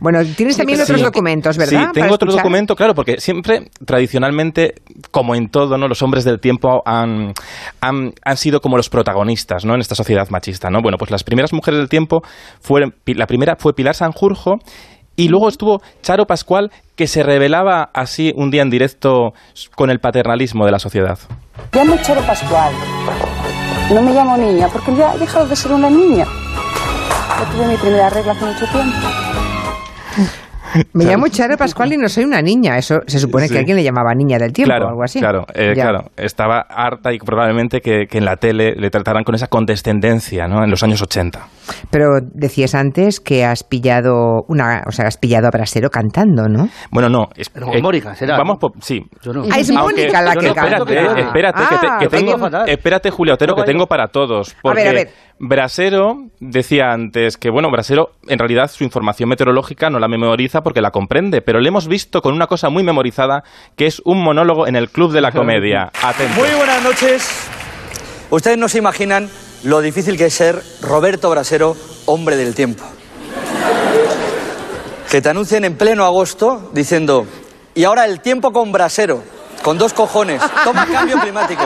Bueno, 0.00 0.18
tienes 0.36 0.56
también 0.56 0.78
Sí. 0.78 0.82
otros 0.82 1.00
documentos, 1.02 1.56
¿verdad? 1.56 1.86
Sí, 1.86 2.00
tengo 2.00 2.14
otro 2.14 2.32
documento, 2.32 2.74
claro, 2.74 2.92
porque 2.92 3.20
siempre, 3.20 3.70
tradicionalmente, 3.86 4.74
como 5.12 5.36
en 5.36 5.48
todo, 5.48 5.78
¿no? 5.78 5.86
Los 5.86 6.02
hombres 6.02 6.24
del 6.24 6.40
tiempo 6.40 6.82
han, 6.84 7.34
han, 7.80 8.12
han 8.24 8.36
sido 8.36 8.60
como 8.60 8.76
los 8.76 8.88
protagonistas, 8.88 9.64
¿no? 9.64 9.74
En 9.76 9.80
esta 9.80 9.94
sociedad 9.94 10.28
machista, 10.30 10.70
¿no? 10.70 10.82
Bueno, 10.82 10.98
pues 10.98 11.12
las 11.12 11.22
primeras 11.22 11.52
mujeres 11.52 11.78
del 11.78 11.88
tiempo 11.88 12.22
fueron, 12.60 12.94
la 13.06 13.26
primera 13.28 13.54
fue 13.56 13.74
Pilar 13.74 13.94
Sanjurjo 13.94 14.56
y 15.14 15.28
luego 15.28 15.48
estuvo 15.48 15.80
Charo 16.02 16.26
Pascual, 16.26 16.72
que 16.96 17.06
se 17.06 17.22
revelaba 17.22 17.90
así 17.94 18.32
un 18.34 18.50
día 18.50 18.62
en 18.62 18.70
directo 18.70 19.34
con 19.76 19.88
el 19.90 20.00
paternalismo 20.00 20.64
de 20.66 20.72
la 20.72 20.80
sociedad. 20.80 21.16
Llamo 21.72 21.96
Charo 22.02 22.22
Pascual. 22.22 22.72
No 23.92 24.00
me 24.02 24.12
llamo 24.12 24.36
niña 24.36 24.68
porque 24.72 24.94
ya 24.94 25.14
he 25.14 25.18
dejado 25.18 25.46
de 25.46 25.56
ser 25.56 25.72
una 25.72 25.90
niña. 25.90 26.24
Yo 26.24 27.44
tuve 27.56 27.66
mi 27.68 27.76
primera 27.76 28.08
regla 28.10 28.32
hace 28.32 28.44
mucho 28.44 28.66
tiempo. 28.66 28.96
Me 30.94 31.04
llamo 31.04 31.28
Charo 31.28 31.58
Pascual 31.58 31.92
y 31.92 31.98
no 31.98 32.08
soy 32.08 32.24
una 32.24 32.40
niña. 32.40 32.78
Eso 32.78 33.02
se 33.06 33.18
supone 33.18 33.46
Sí. 33.46 33.52
que 33.52 33.58
alguien 33.58 33.76
le 33.76 33.82
llamaba 33.82 34.14
niña 34.14 34.38
del 34.38 34.54
tiempo 34.54 34.70
claro, 34.70 34.86
o 34.86 34.88
algo 34.88 35.02
así. 35.02 35.18
Claro, 35.18 35.46
eh, 35.52 35.72
claro. 35.74 36.10
Estaba 36.16 36.60
harta 36.60 37.12
y 37.12 37.18
probablemente 37.18 37.82
que, 37.82 38.06
que 38.06 38.16
en 38.18 38.24
la 38.24 38.36
tele 38.36 38.74
le 38.74 38.88
trataran 38.88 39.22
con 39.24 39.34
esa 39.34 39.48
condescendencia, 39.48 40.48
¿no? 40.48 40.64
En 40.64 40.70
los 40.70 40.82
años 40.82 41.02
80. 41.02 41.40
Pero 41.90 42.20
decías 42.22 42.74
antes 42.74 43.20
que 43.20 43.44
has 43.44 43.62
pillado 43.64 44.44
una, 44.48 44.82
o 44.86 44.92
sea, 44.92 45.06
has 45.06 45.16
pillado 45.16 45.46
a 45.46 45.50
Brasero 45.50 45.90
cantando, 45.90 46.48
¿no? 46.48 46.68
Bueno, 46.90 47.08
no. 47.08 47.28
es- 47.36 47.48
Pero 47.50 47.68
Mónica, 47.82 48.14
será, 48.14 48.36
Vamos 48.38 48.58
sí. 48.80 49.04
Yo 49.22 49.32
no. 49.32 49.44
Ah, 49.50 49.58
es 49.58 49.70
Aunque- 49.70 49.82
Mónica 50.02 50.22
la 50.22 50.34
que 50.36 50.48
no, 50.48 50.54
canta. 50.54 50.76
Espérate, 50.78 51.20
espérate, 51.22 51.62
que, 51.68 51.76
te- 51.78 51.86
Ah, 51.86 51.98
que 52.00 52.08
tengo, 52.08 52.38
fatal. 52.38 52.68
espérate, 52.68 53.10
Julia 53.10 53.34
Otero, 53.34 53.54
que 53.54 53.62
tengo 53.64 53.86
para 53.86 54.08
todos. 54.08 54.54
Porque 54.62 54.80
A 54.80 54.84
ver, 54.84 54.88
a 54.90 54.94
ver. 55.04 55.10
Brasero 55.38 56.16
decía 56.40 56.92
antes 56.92 57.36
que, 57.36 57.50
bueno, 57.50 57.68
Brasero 57.70 58.10
en 58.28 58.38
realidad 58.38 58.68
su 58.70 58.84
información 58.84 59.28
meteorológica 59.28 59.90
no 59.90 59.98
la 59.98 60.06
memoriza 60.08 60.60
porque 60.62 60.80
la 60.80 60.90
comprende, 60.90 61.42
pero 61.42 61.60
le 61.60 61.68
hemos 61.68 61.88
visto 61.88 62.20
con 62.22 62.34
una 62.34 62.46
cosa 62.46 62.68
muy 62.70 62.82
memorizada, 62.84 63.42
que 63.76 63.86
es 63.86 64.00
un 64.04 64.22
monólogo 64.22 64.66
en 64.66 64.76
el 64.76 64.88
Club 64.90 65.12
de 65.12 65.20
la 65.20 65.32
Comedia. 65.32 65.90
Atento. 66.02 66.34
Muy 66.40 66.48
buenas 66.56 66.82
noches. 66.84 67.48
Ustedes 68.30 68.56
no 68.56 68.68
se 68.68 68.78
imaginan 68.78 69.28
lo 69.64 69.80
difícil 69.80 70.16
que 70.16 70.26
es 70.26 70.34
ser 70.34 70.62
Roberto 70.80 71.30
Brasero, 71.30 71.76
hombre 72.06 72.36
del 72.36 72.54
tiempo. 72.54 72.84
Que 75.10 75.20
te 75.20 75.28
anuncien 75.28 75.64
en 75.64 75.76
pleno 75.76 76.04
agosto 76.04 76.70
diciendo, 76.72 77.26
y 77.74 77.84
ahora 77.84 78.04
el 78.06 78.20
tiempo 78.20 78.52
con 78.52 78.72
Brasero, 78.72 79.22
con 79.62 79.78
dos 79.78 79.92
cojones, 79.92 80.42
toma 80.64 80.86
cambio 80.86 81.18
climático. 81.18 81.62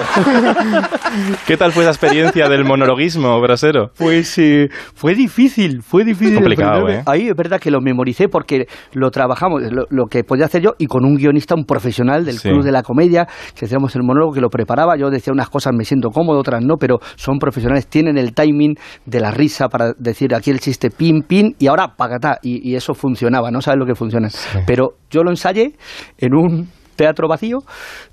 ¿Qué 1.47 1.57
tal 1.57 1.73
fue 1.73 1.83
esa 1.85 1.91
experiencia 1.93 2.49
del 2.49 2.65
monologuismo, 2.65 3.41
Brasero? 3.41 3.91
Pues 3.97 4.37
eh, 4.38 4.69
fue 4.95 5.15
difícil, 5.15 5.83
fue 5.83 6.05
difícil. 6.05 6.37
Complicado. 6.37 6.88
¿eh? 6.88 7.03
Ahí 7.07 7.29
es 7.29 7.35
verdad 7.35 7.59
que 7.61 7.71
lo 7.71 7.81
memoricé 7.81 8.29
porque 8.29 8.67
lo 8.93 9.11
trabajamos, 9.11 9.62
lo, 9.71 9.87
lo 9.91 10.07
que 10.07 10.25
podía 10.25 10.47
hacer 10.47 10.62
yo, 10.62 10.71
y 10.79 10.87
con 10.87 11.05
un 11.05 11.17
guionista, 11.17 11.55
un 11.55 11.65
profesional 11.65 12.25
del 12.25 12.37
Sí. 12.38 12.50
Club 12.50 12.62
de 12.62 12.71
la 12.73 12.83
Comedia, 12.83 13.26
que 13.55 13.65
hacíamos 13.65 13.97
el 13.97 14.03
monólogo, 14.03 14.33
que 14.33 14.41
lo 14.41 14.50
preparaba. 14.50 14.97
Yo 14.97 15.09
decía 15.11 15.33
unas 15.33 15.49
cosas, 15.49 15.73
me 15.75 15.85
siento 15.85 16.11
cómodo, 16.11 16.38
otras 16.38 16.62
no, 16.62 16.76
pero 16.76 16.99
son 17.17 17.38
profesionales, 17.38 17.87
tienen 17.87 18.19
el 18.19 18.35
timing 18.35 18.75
de 19.07 19.21
la 19.21 19.31
risa 19.31 19.69
para 19.69 19.93
decir 19.99 20.35
aquí 20.35 20.50
el 20.50 20.61
chiste 20.61 20.91
pin, 20.91 21.23
pin, 21.23 21.55
y 21.59 21.67
ahora 21.69 21.95
pagatá. 21.97 22.38
Y, 22.43 22.71
y 22.71 22.76
eso 22.76 22.93
funcionaba, 22.95 23.50
no 23.50 23.61
sabes 23.62 23.79
lo 23.81 23.87
que 23.87 23.95
funciona. 23.95 24.29
Pero 24.67 24.91
yo 25.11 25.23
lo 25.23 25.31
ensayé 25.31 25.73
en 26.19 26.35
un 26.35 26.69
teatro 26.97 27.29
vacío, 27.29 27.59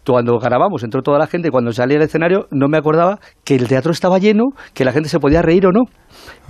cuando 0.06 0.38
grabamos 0.38 0.84
entró 0.84 1.02
toda 1.02 1.18
la 1.20 1.28
gente, 1.28 1.50
cuando 1.50 1.72
salí 1.72 1.96
al 1.96 2.02
escenario 2.04 2.46
no 2.52 2.68
me 2.68 2.78
acordaba 2.78 3.20
que 3.44 3.56
el 3.56 3.68
teatro 3.68 3.92
estaba 3.92 4.20
lleno, 4.20 4.44
que 4.74 4.86
la 4.86 4.92
gente 4.92 5.10
se 5.10 5.20
podía 5.20 5.42
reír 5.42 5.66
o 5.66 5.72
no. 5.72 5.82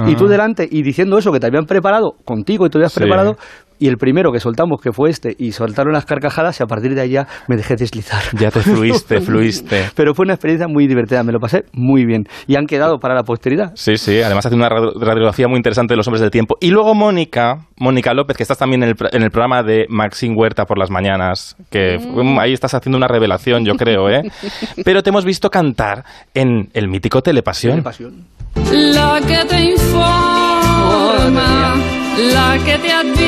Y 0.07 0.15
tú 0.15 0.25
Ah. 0.25 0.29
delante 0.29 0.67
y 0.69 0.81
diciendo 0.83 1.17
eso 1.17 1.31
que 1.31 1.39
te 1.39 1.47
habían 1.47 1.65
preparado 1.65 2.13
contigo 2.25 2.65
y 2.65 2.69
te 2.69 2.77
habías 2.79 2.91
Sí. 2.93 2.99
preparado, 2.99 3.37
y 3.79 3.87
el 3.87 3.97
primero 3.97 4.31
que 4.31 4.39
soltamos, 4.39 4.81
que 4.81 4.91
fue 4.91 5.09
este, 5.09 5.35
y 5.37 5.51
soltaron 5.51 5.93
las 5.93 6.05
carcajadas, 6.05 6.59
y 6.59 6.63
a 6.63 6.67
partir 6.67 6.95
de 6.95 7.01
ahí 7.01 7.09
ya 7.11 7.27
me 7.47 7.55
dejé 7.55 7.75
deslizar. 7.75 8.21
Ya 8.39 8.51
te 8.51 8.61
fluiste, 8.61 9.21
fluiste. 9.21 9.85
Pero 9.95 10.13
fue 10.13 10.25
una 10.25 10.33
experiencia 10.33 10.67
muy 10.67 10.87
divertida, 10.87 11.23
me 11.23 11.31
lo 11.31 11.39
pasé 11.39 11.63
muy 11.73 12.05
bien. 12.05 12.25
Y 12.47 12.55
han 12.55 12.65
quedado 12.65 12.97
para 12.99 13.15
la 13.15 13.23
posteridad. 13.23 13.71
Sí, 13.75 13.97
sí, 13.97 14.21
además 14.21 14.45
hace 14.45 14.55
una 14.55 14.69
radio- 14.69 14.93
radiografía 14.99 15.47
muy 15.47 15.57
interesante 15.57 15.93
de 15.93 15.97
los 15.97 16.07
hombres 16.07 16.21
del 16.21 16.31
tiempo. 16.31 16.55
Y 16.59 16.71
luego 16.71 16.95
Mónica, 16.95 17.67
Mónica 17.77 18.13
López, 18.13 18.37
que 18.37 18.43
estás 18.43 18.57
también 18.57 18.83
en 18.83 18.89
el, 18.89 18.95
en 19.11 19.23
el 19.23 19.31
programa 19.31 19.63
de 19.63 19.85
Maxine 19.89 20.35
Huerta 20.35 20.65
por 20.65 20.77
las 20.79 20.89
mañanas, 20.89 21.55
que 21.69 21.97
mm, 21.99 22.39
ahí 22.39 22.53
estás 22.53 22.73
haciendo 22.73 22.97
una 22.97 23.07
revelación, 23.07 23.65
yo 23.65 23.73
creo, 23.75 24.09
¿eh? 24.09 24.21
Pero 24.85 25.03
te 25.03 25.09
hemos 25.09 25.25
visto 25.25 25.49
cantar 25.49 26.03
en 26.33 26.69
el 26.73 26.87
mítico 26.87 27.21
Telepasión. 27.21 27.83
Pasión. 27.83 28.25
La 28.55 29.19
que 29.27 29.45
te 29.49 29.61
informa, 29.71 31.73
la 32.17 32.57
que 32.63 32.77
te 32.77 32.91
advierte. 32.91 33.23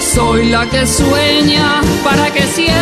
Soy 0.00 0.46
la 0.50 0.66
que 0.66 0.86
sueña 0.86 1.80
para 2.02 2.30
que 2.32 2.42
siempre 2.42 2.77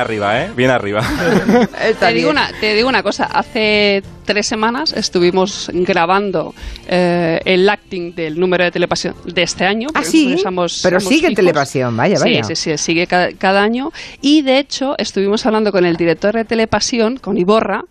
arriba, 0.00 0.42
¿eh? 0.42 0.50
Bien 0.56 0.70
arriba. 0.70 1.02
Te 2.00 2.12
digo, 2.12 2.30
una, 2.30 2.50
te 2.60 2.74
digo 2.74 2.88
una 2.88 3.02
cosa, 3.02 3.24
hace 3.24 4.02
tres 4.24 4.46
semanas 4.46 4.92
estuvimos 4.92 5.70
grabando 5.72 6.54
eh, 6.86 7.40
el 7.44 7.68
acting 7.68 8.14
del 8.14 8.38
número 8.38 8.64
de 8.64 8.70
telepasión 8.70 9.14
de 9.24 9.42
este 9.42 9.64
año. 9.64 9.88
Ah, 9.90 10.00
porque 10.00 10.08
sí, 10.08 10.36
somos- 10.38 10.80
pero 10.82 11.00
somos 11.00 11.08
sigue 11.14 11.28
fijos. 11.28 11.36
Telepasión, 11.36 11.96
vaya, 11.96 12.18
vaya. 12.18 12.44
Sí, 12.44 12.54
sí, 12.54 12.70
sí, 12.72 12.78
sigue 12.78 13.06
cada, 13.06 13.32
cada 13.32 13.62
año. 13.62 13.92
Y 14.20 14.42
de 14.42 14.58
hecho, 14.58 14.94
estuvimos 14.98 15.44
hablando 15.46 15.72
con 15.72 15.84
el 15.84 15.96
director 15.96 16.34
de 16.34 16.44
Telepasión, 16.44 17.16
con 17.16 17.38
Iborra, 17.38 17.84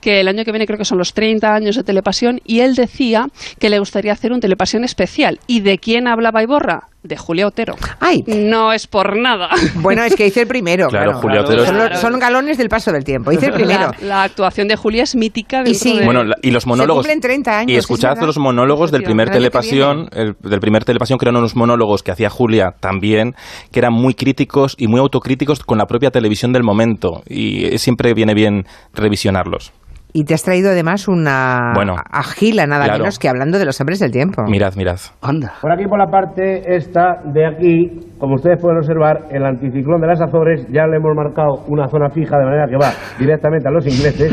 que 0.00 0.20
el 0.20 0.28
año 0.28 0.44
que 0.44 0.52
viene 0.52 0.66
creo 0.66 0.78
que 0.78 0.84
son 0.84 0.98
los 0.98 1.14
30 1.14 1.54
años 1.54 1.76
de 1.76 1.84
Telepasión, 1.84 2.40
y 2.44 2.60
él 2.60 2.74
decía 2.74 3.28
que 3.58 3.70
le 3.70 3.78
gustaría 3.78 4.12
hacer 4.12 4.32
un 4.32 4.40
Telepasión 4.40 4.84
especial. 4.84 5.40
¿Y 5.46 5.60
de 5.60 5.78
quién 5.78 6.06
hablaba 6.08 6.42
Iborra? 6.42 6.88
De 7.08 7.16
Julia 7.16 7.46
Otero. 7.46 7.74
Ay, 8.00 8.22
No 8.26 8.72
es 8.72 8.86
por 8.86 9.16
nada. 9.18 9.48
bueno, 9.76 10.04
es 10.04 10.14
que 10.14 10.26
hice 10.26 10.42
el 10.42 10.46
primero. 10.46 10.88
Claro, 10.88 11.14
Julia 11.14 11.40
Otero 11.40 11.64
Son, 11.96 12.18
galones 12.18 12.58
del 12.58 12.68
paso 12.68 12.92
del 12.92 13.02
tiempo. 13.04 13.32
Hice 13.32 13.46
el 13.46 13.52
primero. 13.52 13.90
La, 14.02 14.06
la 14.06 14.22
actuación 14.24 14.68
de 14.68 14.76
Julia 14.76 15.04
es 15.04 15.16
mítica. 15.16 15.62
Y 15.66 15.74
sí. 15.74 15.98
de- 15.98 16.04
Bueno, 16.04 16.22
la- 16.24 16.36
y 16.42 16.50
los 16.50 16.66
monólogos. 16.66 17.04
cumplen 17.06 17.20
30 17.20 17.58
años, 17.60 17.70
Y 17.70 17.74
es 17.76 17.78
escuchad 17.80 18.18
los 18.20 18.36
monólogos 18.38 18.90
del 18.90 19.02
primer 19.02 19.30
Telepasión, 19.30 20.08
el- 20.12 20.36
del 20.40 20.60
primer 20.60 20.84
Telepasión, 20.84 21.18
que 21.18 21.24
eran 21.24 21.36
unos 21.36 21.56
monólogos 21.56 22.02
que 22.02 22.10
hacía 22.12 22.28
Julia 22.28 22.74
también, 22.78 23.34
que 23.72 23.78
eran 23.80 23.94
muy 23.94 24.12
críticos 24.14 24.74
y 24.78 24.86
muy 24.86 25.00
autocríticos 25.00 25.60
con 25.60 25.78
la 25.78 25.86
propia 25.86 26.10
televisión 26.10 26.52
del 26.52 26.62
momento. 26.62 27.22
Y 27.26 27.78
siempre 27.78 28.12
viene 28.12 28.34
bien 28.34 28.64
revisionarlos. 28.92 29.72
Y 30.12 30.24
te 30.24 30.34
has 30.34 30.42
traído 30.42 30.70
además 30.70 31.06
una 31.06 31.72
Bueno, 31.74 31.96
agila, 32.10 32.66
nada 32.66 32.84
claro. 32.84 33.00
menos 33.00 33.18
que 33.18 33.28
hablando 33.28 33.58
de 33.58 33.66
los 33.66 33.78
hombres 33.80 33.98
del 33.98 34.10
tiempo. 34.10 34.42
Mirad, 34.48 34.74
mirad. 34.74 34.98
Anda. 35.20 35.52
Por 35.60 35.70
aquí, 35.70 35.84
por 35.86 35.98
la 35.98 36.06
parte 36.06 36.74
esta 36.74 37.20
de 37.24 37.46
aquí, 37.46 38.00
como 38.18 38.34
ustedes 38.36 38.60
pueden 38.60 38.78
observar, 38.78 39.26
el 39.30 39.44
anticiclón 39.44 40.00
de 40.00 40.06
las 40.06 40.20
Azores 40.20 40.66
ya 40.72 40.86
le 40.86 40.96
hemos 40.96 41.14
marcado 41.14 41.64
una 41.68 41.86
zona 41.88 42.08
fija 42.08 42.38
de 42.38 42.44
manera 42.44 42.66
que 42.66 42.76
va 42.76 42.90
directamente 43.18 43.68
a 43.68 43.70
los 43.70 43.86
ingleses 43.86 44.32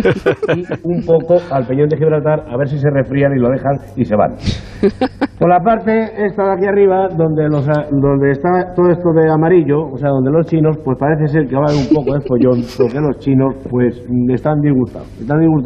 y 0.55 0.63
un 0.83 1.05
poco 1.05 1.37
al 1.51 1.67
peñón 1.67 1.89
de 1.89 1.97
Gibraltar 1.97 2.45
a 2.49 2.57
ver 2.57 2.69
si 2.69 2.79
se 2.79 2.89
refrían 2.89 3.33
y 3.35 3.39
lo 3.39 3.49
dejan 3.49 3.77
y 3.97 4.05
se 4.05 4.15
van. 4.15 4.35
Por 5.39 5.49
la 5.49 5.59
parte 5.59 6.25
esta 6.25 6.43
de 6.45 6.53
aquí 6.53 6.65
arriba, 6.65 7.09
donde, 7.09 7.49
los, 7.49 7.67
donde 7.67 8.31
está 8.31 8.73
todo 8.73 8.89
esto 8.89 9.11
de 9.11 9.29
amarillo, 9.29 9.91
o 9.91 9.97
sea, 9.97 10.09
donde 10.09 10.31
los 10.31 10.47
chinos, 10.47 10.77
pues 10.83 10.97
parece 10.97 11.27
ser 11.27 11.47
que 11.47 11.55
va 11.55 11.63
a 11.67 11.71
haber 11.71 11.83
un 11.83 11.93
poco 11.93 12.15
de 12.15 12.21
follón, 12.21 12.63
porque 12.77 12.99
los 13.01 13.19
chinos, 13.19 13.53
pues, 13.69 14.01
están 14.29 14.61
disgustados. 14.61 15.07
Están 15.19 15.41
disgustados 15.41 15.64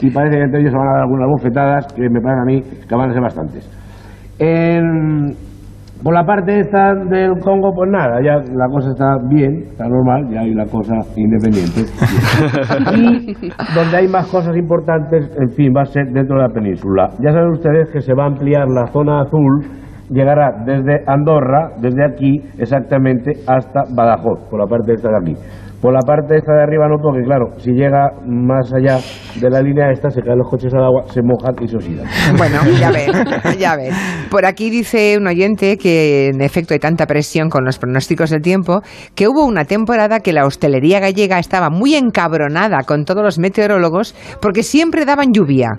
y 0.00 0.10
parece 0.10 0.36
que 0.36 0.42
entre 0.44 0.60
ellos 0.60 0.72
se 0.72 0.78
van 0.78 0.88
a 0.88 0.92
dar 0.92 1.02
algunas 1.02 1.28
bofetadas, 1.28 1.92
que 1.94 2.02
me 2.08 2.20
parece 2.20 2.40
a 2.40 2.44
mí 2.44 2.62
que 2.88 2.94
van 2.94 3.10
a 3.10 3.12
ser 3.12 3.22
bastantes. 3.22 3.70
En- 4.38 5.34
por 6.02 6.14
la 6.14 6.22
parte 6.24 6.60
esta 6.60 6.94
del 6.94 7.40
Congo, 7.40 7.72
pues 7.74 7.90
nada, 7.90 8.20
ya 8.22 8.36
la 8.36 8.68
cosa 8.70 8.90
está 8.90 9.16
bien, 9.28 9.64
está 9.64 9.88
normal, 9.88 10.28
ya 10.30 10.42
hay 10.42 10.54
la 10.54 10.64
cosa 10.66 10.94
independiente. 11.16 11.80
y 12.94 13.74
donde 13.74 13.96
hay 13.96 14.06
más 14.06 14.28
cosas 14.28 14.56
importantes, 14.56 15.28
en 15.36 15.50
fin, 15.56 15.72
va 15.76 15.82
a 15.82 15.86
ser 15.86 16.04
dentro 16.12 16.36
de 16.36 16.42
la 16.42 16.54
península. 16.54 17.08
Ya 17.18 17.32
saben 17.32 17.50
ustedes 17.50 17.90
que 17.90 18.00
se 18.00 18.14
va 18.14 18.24
a 18.24 18.26
ampliar 18.28 18.68
la 18.68 18.86
zona 18.92 19.22
azul 19.22 19.64
llegará 20.10 20.62
desde 20.64 21.02
Andorra, 21.06 21.70
desde 21.80 22.04
aquí 22.04 22.42
exactamente, 22.58 23.32
hasta 23.46 23.82
Badajoz, 23.94 24.48
por 24.48 24.60
la 24.60 24.66
parte 24.66 24.92
esta 24.94 25.08
de 25.10 25.16
aquí. 25.16 25.34
Por 25.80 25.92
la 25.92 26.00
parte 26.00 26.36
esta 26.36 26.54
de 26.54 26.62
arriba 26.62 26.88
no 26.88 26.96
porque 27.00 27.22
claro, 27.22 27.52
si 27.58 27.70
llega 27.70 28.10
más 28.26 28.72
allá 28.72 28.98
de 29.40 29.48
la 29.48 29.62
línea 29.62 29.92
esta, 29.92 30.10
se 30.10 30.22
caen 30.22 30.38
los 30.38 30.50
coches 30.50 30.74
al 30.74 30.84
agua, 30.84 31.04
se 31.06 31.22
mojan 31.22 31.54
y 31.60 31.68
se 31.68 31.76
oxidan. 31.76 32.06
Bueno, 32.36 32.58
ya 32.78 32.90
ven, 32.90 33.12
ya 33.58 33.76
ven. 33.76 33.92
Por 34.30 34.44
aquí 34.44 34.70
dice 34.70 35.16
un 35.16 35.28
oyente 35.28 35.76
que 35.76 36.28
en 36.28 36.40
efecto 36.40 36.74
hay 36.74 36.80
tanta 36.80 37.06
presión 37.06 37.48
con 37.48 37.64
los 37.64 37.78
pronósticos 37.78 38.30
del 38.30 38.42
tiempo 38.42 38.80
que 39.14 39.28
hubo 39.28 39.44
una 39.46 39.64
temporada 39.64 40.20
que 40.20 40.32
la 40.32 40.46
hostelería 40.46 40.98
gallega 40.98 41.38
estaba 41.38 41.70
muy 41.70 41.94
encabronada 41.94 42.78
con 42.84 43.04
todos 43.04 43.22
los 43.22 43.38
meteorólogos 43.38 44.14
porque 44.42 44.64
siempre 44.64 45.04
daban 45.04 45.32
lluvia 45.32 45.78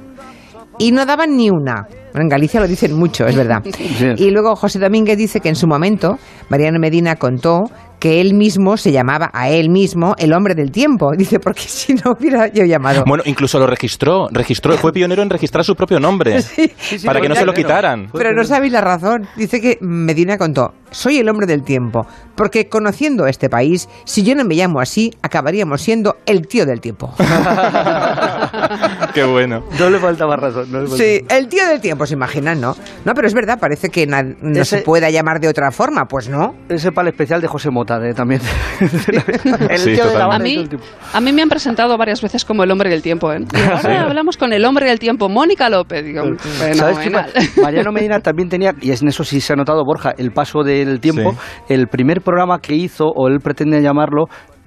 y 0.80 0.92
no 0.94 1.06
daban 1.06 1.36
ni 1.36 1.50
una. 1.50 1.88
Bueno, 2.14 2.24
en 2.24 2.30
Galicia 2.30 2.60
lo 2.60 2.68
dicen 2.68 2.98
mucho, 2.98 3.26
es 3.28 3.36
verdad. 3.36 3.62
Y 4.18 4.32
luego 4.32 4.56
José 4.56 4.80
Domínguez 4.80 5.18
dice 5.18 5.42
que 5.42 5.50
en 5.50 5.56
su 5.56 5.68
momento 5.68 6.18
Mariano 6.50 6.80
Medina 6.80 7.18
contó 7.18 7.66
que 8.00 8.22
él 8.22 8.34
mismo 8.34 8.78
se 8.78 8.92
llamaba 8.92 9.30
a 9.34 9.50
él 9.50 9.70
mismo 9.70 10.16
el 10.18 10.34
hombre 10.34 10.56
del 10.56 10.72
tiempo. 10.72 11.12
Dice, 11.18 11.40
porque 11.40 11.62
si 11.62 11.94
no 11.94 12.12
hubiera 12.20 12.48
yo 12.48 12.64
llamado. 12.66 13.04
Bueno, 13.06 13.24
incluso 13.26 13.60
lo 13.60 13.68
registró, 13.68 14.30
registró, 14.32 14.78
fue 14.78 14.92
pionero 14.94 15.22
en 15.22 15.30
registrar 15.30 15.64
su 15.66 15.76
propio 15.76 16.00
nombre 16.00 16.42
para 17.06 17.22
que 17.22 17.30
no 17.30 17.36
se 17.36 17.46
lo 17.46 17.54
quitaran. 17.54 18.10
Pero 18.14 18.34
no 18.34 18.44
sabéis 18.44 18.74
la 18.74 18.82
razón. 18.82 19.28
Dice 19.36 19.62
que 19.62 19.78
Medina 19.82 20.38
contó, 20.38 20.74
soy 20.92 21.18
el 21.18 21.30
hombre 21.30 21.46
del 21.46 21.64
tiempo, 21.64 22.08
porque 22.36 22.68
conociendo 22.70 23.28
este 23.28 23.50
país, 23.50 23.90
si 24.06 24.24
yo 24.24 24.34
no 24.36 24.46
me 24.46 24.56
llamo 24.56 24.80
así, 24.80 25.12
acabaríamos 25.22 25.82
siendo 25.82 26.18
el 26.26 26.48
tío 26.48 26.66
del 26.66 26.82
tiempo. 26.82 27.14
Qué 29.14 29.24
bueno. 29.24 29.64
No 29.78 29.90
le 29.90 30.00
faltaba 30.00 30.36
razón. 30.36 30.72
No 30.72 30.82
le 30.82 30.88
faltaba. 30.88 30.98
Sí, 31.10 31.26
el 31.30 31.48
tío 31.48 31.68
del 31.68 31.82
tiempo, 31.82 32.06
se 32.06 32.14
imaginan, 32.14 32.62
¿no? 32.62 32.76
No, 33.06 33.14
pero 33.14 33.28
es 33.28 33.34
verdad, 33.34 33.60
parece 33.60 33.90
que 33.90 34.08
no 34.08 34.18
Ese- 34.62 34.78
se 34.78 34.82
pueda 34.84 35.10
llamar 35.10 35.40
de 35.40 35.48
otra 35.48 35.72
forma, 35.72 36.06
pues 36.06 36.30
no. 36.30 36.56
Ese 36.70 36.92
pal 36.92 37.08
especial 37.08 37.42
de 37.42 37.48
José 37.48 37.70
Mota 37.70 37.89
también. 38.16 38.42
el 39.70 39.78
Sí, 39.80 39.94
tío 39.94 40.06
de 40.06 40.14
la 40.14 40.26
totalmente. 40.26 40.78
A 41.14 41.22
mí, 41.22 41.30
a 41.30 41.34
me 41.34 41.42
han 41.42 41.50
presentado 41.50 41.98
varias 41.98 42.22
veces 42.22 42.46
como 42.46 42.64
el 42.64 42.72
hombre 42.72 42.90
del 42.90 43.02
tiempo. 43.02 43.32
¿eh? 43.34 43.40
Y 43.54 43.58
ahora 43.58 44.04
hablamos 44.04 44.38
con 44.38 44.54
el 44.54 44.64
hombre 44.66 44.88
del 44.88 45.00
tiempo, 45.00 45.30
Mónica 45.30 45.70
López. 45.70 46.04
Digo, 46.04 46.24
¿Sabes 46.74 46.98
qué? 47.00 47.06
fenomenal. 47.06 47.32
Mariano 47.62 47.92
Medina 47.92 48.20
también 48.20 48.50
tenía, 48.50 48.74
y 48.82 48.92
es 48.92 49.02
en 49.02 49.08
eso 49.08 49.24
sí 49.24 49.42
se 49.42 49.54
ha 49.54 49.56
notado, 49.56 49.84
Borja, 49.84 50.14
el 50.18 50.32
paso 50.32 50.64
del 50.64 51.00
tiempo. 51.00 51.32
Sí. 51.32 51.74
El 51.74 51.88
primer 51.88 52.22
programa 52.22 52.60
que 52.60 52.76
hizo, 52.76 53.06
o 53.06 53.28
él 53.28 53.40
pretende 53.40 53.82
llamarlo, 53.82 54.26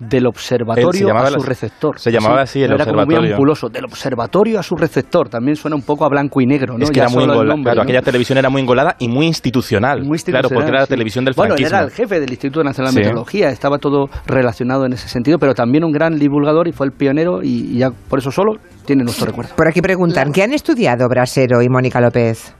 del 0.08 0.26
observatorio 0.26 0.92
se 0.92 1.04
llamaba 1.04 1.28
a 1.28 1.30
su 1.30 1.38
la- 1.40 1.46
receptor. 1.46 1.98
se 1.98 2.10
llamaba 2.10 2.42
así, 2.42 2.62
el 2.62 2.72
era 2.72 2.84
como 2.84 2.96
muy 2.96 3.02
observatorio. 3.04 3.34
ampuloso. 3.34 3.68
Del 3.68 3.84
observatorio 3.84 4.58
a 4.58 4.62
su 4.62 4.74
receptor. 4.76 5.28
También 5.28 5.56
suena 5.56 5.76
un 5.76 5.82
poco 5.82 6.04
a 6.04 6.08
blanco 6.08 6.40
y 6.40 6.46
negro, 6.46 6.76
¿no? 6.76 6.84
Es 6.84 6.90
que 6.90 6.96
Ya 6.96 7.04
era 7.04 7.10
muy 7.12 7.22
engolada. 7.24 7.44
nombre, 7.44 7.62
Claro, 7.70 7.76
¿no? 7.76 7.82
aquella 7.82 8.02
televisión 8.02 8.38
era 8.38 8.50
muy 8.50 8.62
engolada 8.62 8.96
y 8.98 9.08
muy 9.08 9.26
institucional. 9.26 10.02
Muy 10.02 10.18
claro, 10.18 10.48
porque 10.48 10.68
era 10.68 10.78
la 10.78 10.80
institucional, 10.80 10.86
sí. 10.86 10.90
televisión 10.90 11.24
del 11.24 11.34
Bueno, 11.34 11.54
él 11.54 11.58
franquismo. 11.58 11.76
era 11.78 11.86
el 11.86 11.92
jefe 11.92 12.20
del 12.20 12.30
Instituto 12.30 12.64
Nacional 12.64 12.90
de 12.92 12.92
Sí. 12.94 12.98
Meteorología, 13.00 13.48
estaba 13.50 13.78
todo 13.78 14.08
relacionado 14.26 14.86
en 14.86 14.92
ese 14.94 15.08
sentido, 15.08 15.38
pero 15.38 15.54
también 15.54 15.84
un 15.84 15.92
gran 15.92 16.18
divulgador 16.18 16.68
y 16.68 16.72
fue 16.72 16.86
el 16.86 16.92
pionero 16.92 17.42
y, 17.42 17.72
y 17.74 17.78
ya 17.78 17.90
por 17.90 18.18
eso 18.18 18.30
solo 18.30 18.54
tiene 18.84 19.04
nuestro 19.04 19.26
recuerdo. 19.26 19.54
Por 19.56 19.68
aquí 19.68 19.80
preguntan, 19.80 20.32
¿qué 20.32 20.42
han 20.42 20.52
estudiado 20.52 21.08
Brasero 21.08 21.62
y 21.62 21.68
Mónica 21.68 22.00
López? 22.00 22.54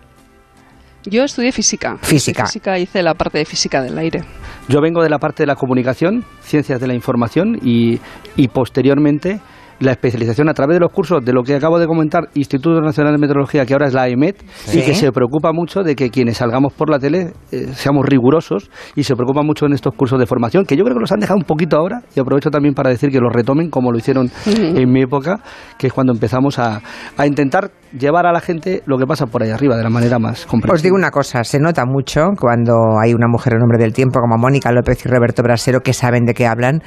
Yo 1.04 1.24
estudié 1.24 1.50
física. 1.50 1.96
Física. 2.00 2.46
Física 2.46 2.78
hice 2.78 3.02
la 3.02 3.14
parte 3.14 3.38
de 3.38 3.44
física 3.44 3.82
del 3.82 3.98
aire. 3.98 4.22
Yo 4.68 4.80
vengo 4.80 5.02
de 5.02 5.10
la 5.10 5.18
parte 5.18 5.42
de 5.42 5.46
la 5.46 5.56
comunicación, 5.56 6.24
ciencias 6.40 6.80
de 6.80 6.86
la 6.86 6.94
información 6.94 7.58
y, 7.62 8.00
y 8.36 8.48
posteriormente 8.48 9.40
la 9.82 9.92
especialización 9.92 10.48
a 10.48 10.54
través 10.54 10.76
de 10.76 10.80
los 10.80 10.90
cursos 10.92 11.24
de 11.24 11.32
lo 11.32 11.42
que 11.42 11.54
acabo 11.54 11.78
de 11.78 11.86
comentar, 11.86 12.28
Instituto 12.34 12.80
Nacional 12.80 13.12
de 13.12 13.18
Meteorología, 13.18 13.66
que 13.66 13.72
ahora 13.74 13.86
es 13.86 13.94
la 13.94 14.08
EMET, 14.08 14.42
Sí. 14.64 14.78
y 14.78 14.82
que 14.82 14.94
se 14.94 15.10
preocupa 15.12 15.52
mucho 15.52 15.82
de 15.82 15.94
que 15.94 16.10
quienes 16.10 16.38
salgamos 16.38 16.72
por 16.72 16.88
la 16.90 16.98
tele 16.98 17.32
eh, 17.50 17.68
seamos 17.74 18.06
rigurosos 18.06 18.70
y 18.94 19.02
se 19.04 19.14
preocupa 19.16 19.42
mucho 19.42 19.66
en 19.66 19.72
estos 19.72 19.94
cursos 19.94 20.18
de 20.18 20.26
formación, 20.26 20.64
que 20.64 20.76
yo 20.76 20.84
creo 20.84 20.94
que 20.96 21.00
los 21.00 21.12
han 21.12 21.20
dejado 21.20 21.38
un 21.38 21.44
poquito 21.44 21.76
ahora 21.76 22.02
y 22.14 22.20
aprovecho 22.20 22.50
también 22.50 22.74
para 22.74 22.90
decir 22.90 23.10
que 23.10 23.18
los 23.18 23.32
retomen 23.32 23.70
como 23.70 23.90
lo 23.92 23.98
hicieron 23.98 24.30
en 24.46 24.90
mi 24.90 25.02
época, 25.02 25.40
que 25.78 25.88
es 25.88 25.92
cuando 25.92 26.12
empezamos 26.12 26.58
a, 26.58 26.80
a 27.16 27.26
intentar 27.26 27.70
llevar 27.98 28.26
a 28.26 28.32
la 28.32 28.40
gente 28.40 28.82
lo 28.86 28.96
que 28.98 29.06
pasa 29.06 29.26
por 29.26 29.42
ahí 29.42 29.50
arriba 29.50 29.76
de 29.76 29.82
la 29.82 29.90
manera 29.90 30.18
más 30.18 30.46
comprensible. 30.46 30.74
Os 30.76 30.82
digo 30.82 30.96
una 30.96 31.10
cosa, 31.10 31.44
se 31.44 31.58
nota 31.58 31.84
mucho 31.84 32.22
cuando 32.40 32.72
hay 33.02 33.12
una 33.14 33.26
mujer 33.28 33.54
en 33.54 33.62
hombre 33.62 33.78
del 33.78 33.92
tiempo 33.92 34.20
como 34.20 34.36
Mónica 34.38 34.72
López 34.72 35.04
y 35.04 35.08
Roberto 35.08 35.42
Brasero 35.42 35.80
que 35.80 35.92
saben 35.92 36.24
de 36.24 36.34
qué 36.34 36.46
hablan, 36.46 36.82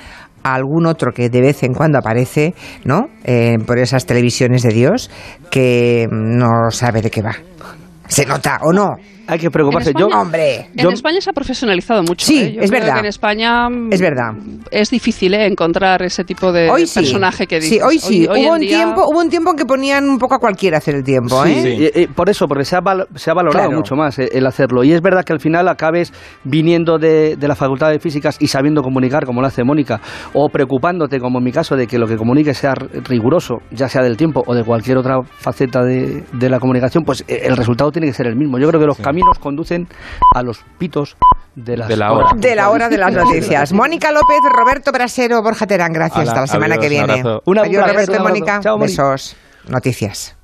a 0.45 0.53
algún 0.53 0.85
otro 0.85 1.11
que 1.11 1.29
de 1.29 1.41
vez 1.41 1.63
en 1.63 1.73
cuando 1.73 1.97
aparece, 1.97 2.53
¿no? 2.83 3.09
Eh, 3.23 3.57
por 3.65 3.79
esas 3.79 4.05
televisiones 4.05 4.61
de 4.61 4.69
Dios 4.69 5.09
que 5.49 6.07
no 6.11 6.69
sabe 6.69 7.01
de 7.01 7.09
qué 7.09 7.23
va. 7.23 7.35
Se 8.07 8.25
nota 8.25 8.59
o 8.61 8.71
no. 8.71 8.95
Hay 9.27 9.39
que 9.39 9.49
preocuparse. 9.49 9.89
En 9.89 9.95
Yo, 9.97 10.05
España- 10.05 10.21
Hombre. 10.21 10.69
En 10.77 10.91
España 10.91 11.19
se 11.19 11.31
ha 11.31 11.33
profesionalizado 11.33 12.03
mucho. 12.03 12.27
Sí, 12.27 12.37
¿eh? 12.43 12.53
Yo 12.57 12.61
es 12.61 12.69
creo 12.69 12.81
verdad. 12.81 12.93
que 12.93 12.99
en 12.99 13.05
España 13.07 13.69
mm, 13.69 13.91
Es 13.91 13.99
verdad. 13.99 14.33
es 14.69 14.91
difícil 14.91 15.33
¿eh? 15.33 15.47
encontrar 15.47 16.03
ese 16.03 16.23
tipo 16.23 16.51
de 16.51 16.69
Hoy 16.69 16.85
sí. 16.85 16.99
personaje 16.99 17.47
que 17.47 17.59
Sí, 17.59 17.71
dices. 17.71 17.83
hoy 17.83 17.97
sí. 17.97 18.27
hoy 18.29 18.41
hubo 18.41 18.47
en 18.49 18.53
un 18.53 18.59
día- 18.59 18.77
tiempo, 18.83 19.01
hubo 19.11 19.19
un 19.19 19.29
tiempo 19.29 19.49
en 19.49 19.57
que 19.57 19.65
ponían 19.65 20.07
un 20.07 20.19
poco 20.19 20.35
a 20.35 20.37
cualquiera 20.37 20.77
hacer 20.77 20.93
el 20.93 21.03
tiempo, 21.03 21.43
Sí, 21.43 21.51
¿eh? 21.51 21.91
y- 21.95 22.01
y 22.03 22.07
por 22.07 22.29
eso, 22.29 22.45
porque 22.47 22.65
se 22.65 22.75
ha, 22.75 22.81
val- 22.81 23.07
se 23.15 23.31
ha 23.31 23.33
valorado 23.33 23.65
Claro. 23.69 23.77
mucho 23.77 23.95
más 23.95 24.19
eh, 24.19 24.29
el 24.31 24.45
hacerlo. 24.45 24.83
Y 24.83 24.93
es 24.93 25.01
verdad 25.01 25.23
que 25.23 25.33
al 25.33 25.39
final 25.39 25.67
acabes 25.69 26.13
viniendo 26.43 26.99
de, 26.99 27.35
de 27.35 27.47
la 27.47 27.55
Facultad 27.55 27.89
de 27.89 27.99
Físicas 27.99 28.37
y 28.39 28.45
sabiendo 28.47 28.83
comunicar, 28.83 29.25
como 29.25 29.41
lo 29.41 29.47
hace 29.47 29.63
Mónica, 29.63 30.01
o 30.33 30.49
preocupándote, 30.49 31.19
como 31.19 31.39
en 31.39 31.45
mi 31.45 31.51
caso, 31.51 31.75
de 31.75 31.87
que 31.87 31.97
lo 31.97 32.05
que 32.05 32.15
comuniques 32.17 32.59
sea 32.59 32.75
riguroso, 32.75 33.55
ya 33.71 33.89
sea 33.89 34.03
del 34.03 34.17
tiempo 34.17 34.43
o 34.45 34.53
de 34.53 34.63
cualquier 34.63 34.97
otra 34.99 35.17
faceta 35.23 35.83
de, 35.83 36.23
de 36.31 36.49
la 36.49 36.59
comunicación, 36.59 37.03
pues 37.03 37.23
eh, 37.27 37.41
el 37.45 37.57
resultado 37.57 37.91
tiene 37.95 38.07
que 38.07 38.13
ser 38.13 38.27
el 38.27 38.35
mismo. 38.35 38.59
Yo 38.59 38.67
creo 38.67 38.79
que 38.79 38.87
los 38.87 38.97
caminos 38.97 39.39
conducen 39.39 39.87
a 40.33 40.43
los 40.43 40.63
pitos 40.77 41.17
de, 41.55 41.77
las 41.77 41.87
De 41.87 41.95
la 41.97 42.11
hora. 42.11 42.29
De 42.35 42.55
la 42.55 42.69
hora 42.69 42.89
de 42.89 42.97
las 42.97 43.13
noticias. 43.13 43.73
Mónica 43.73 44.11
López, 44.11 44.37
Roberto 44.51 44.91
Brasero, 44.91 45.41
Borja 45.41 45.65
Terán, 45.65 45.93
gracias. 45.93 46.27
Hasta 46.27 46.41
la 46.41 46.47
semana 46.47 46.75
adiós, 46.75 46.81
que 46.81 46.87
un 46.87 46.89
viene. 47.07 47.19
abrazo. 47.21 47.41
Un 47.45 47.57
Adiós, 47.59 47.83
abrazo, 47.83 47.93
Roberto 47.93 48.15
y. 48.15 48.19
Mónica. 48.19 48.59
Chao, 48.61 48.77
Mónica. 48.77 49.03
Besos. 49.11 49.35
Noticias. 49.67 50.35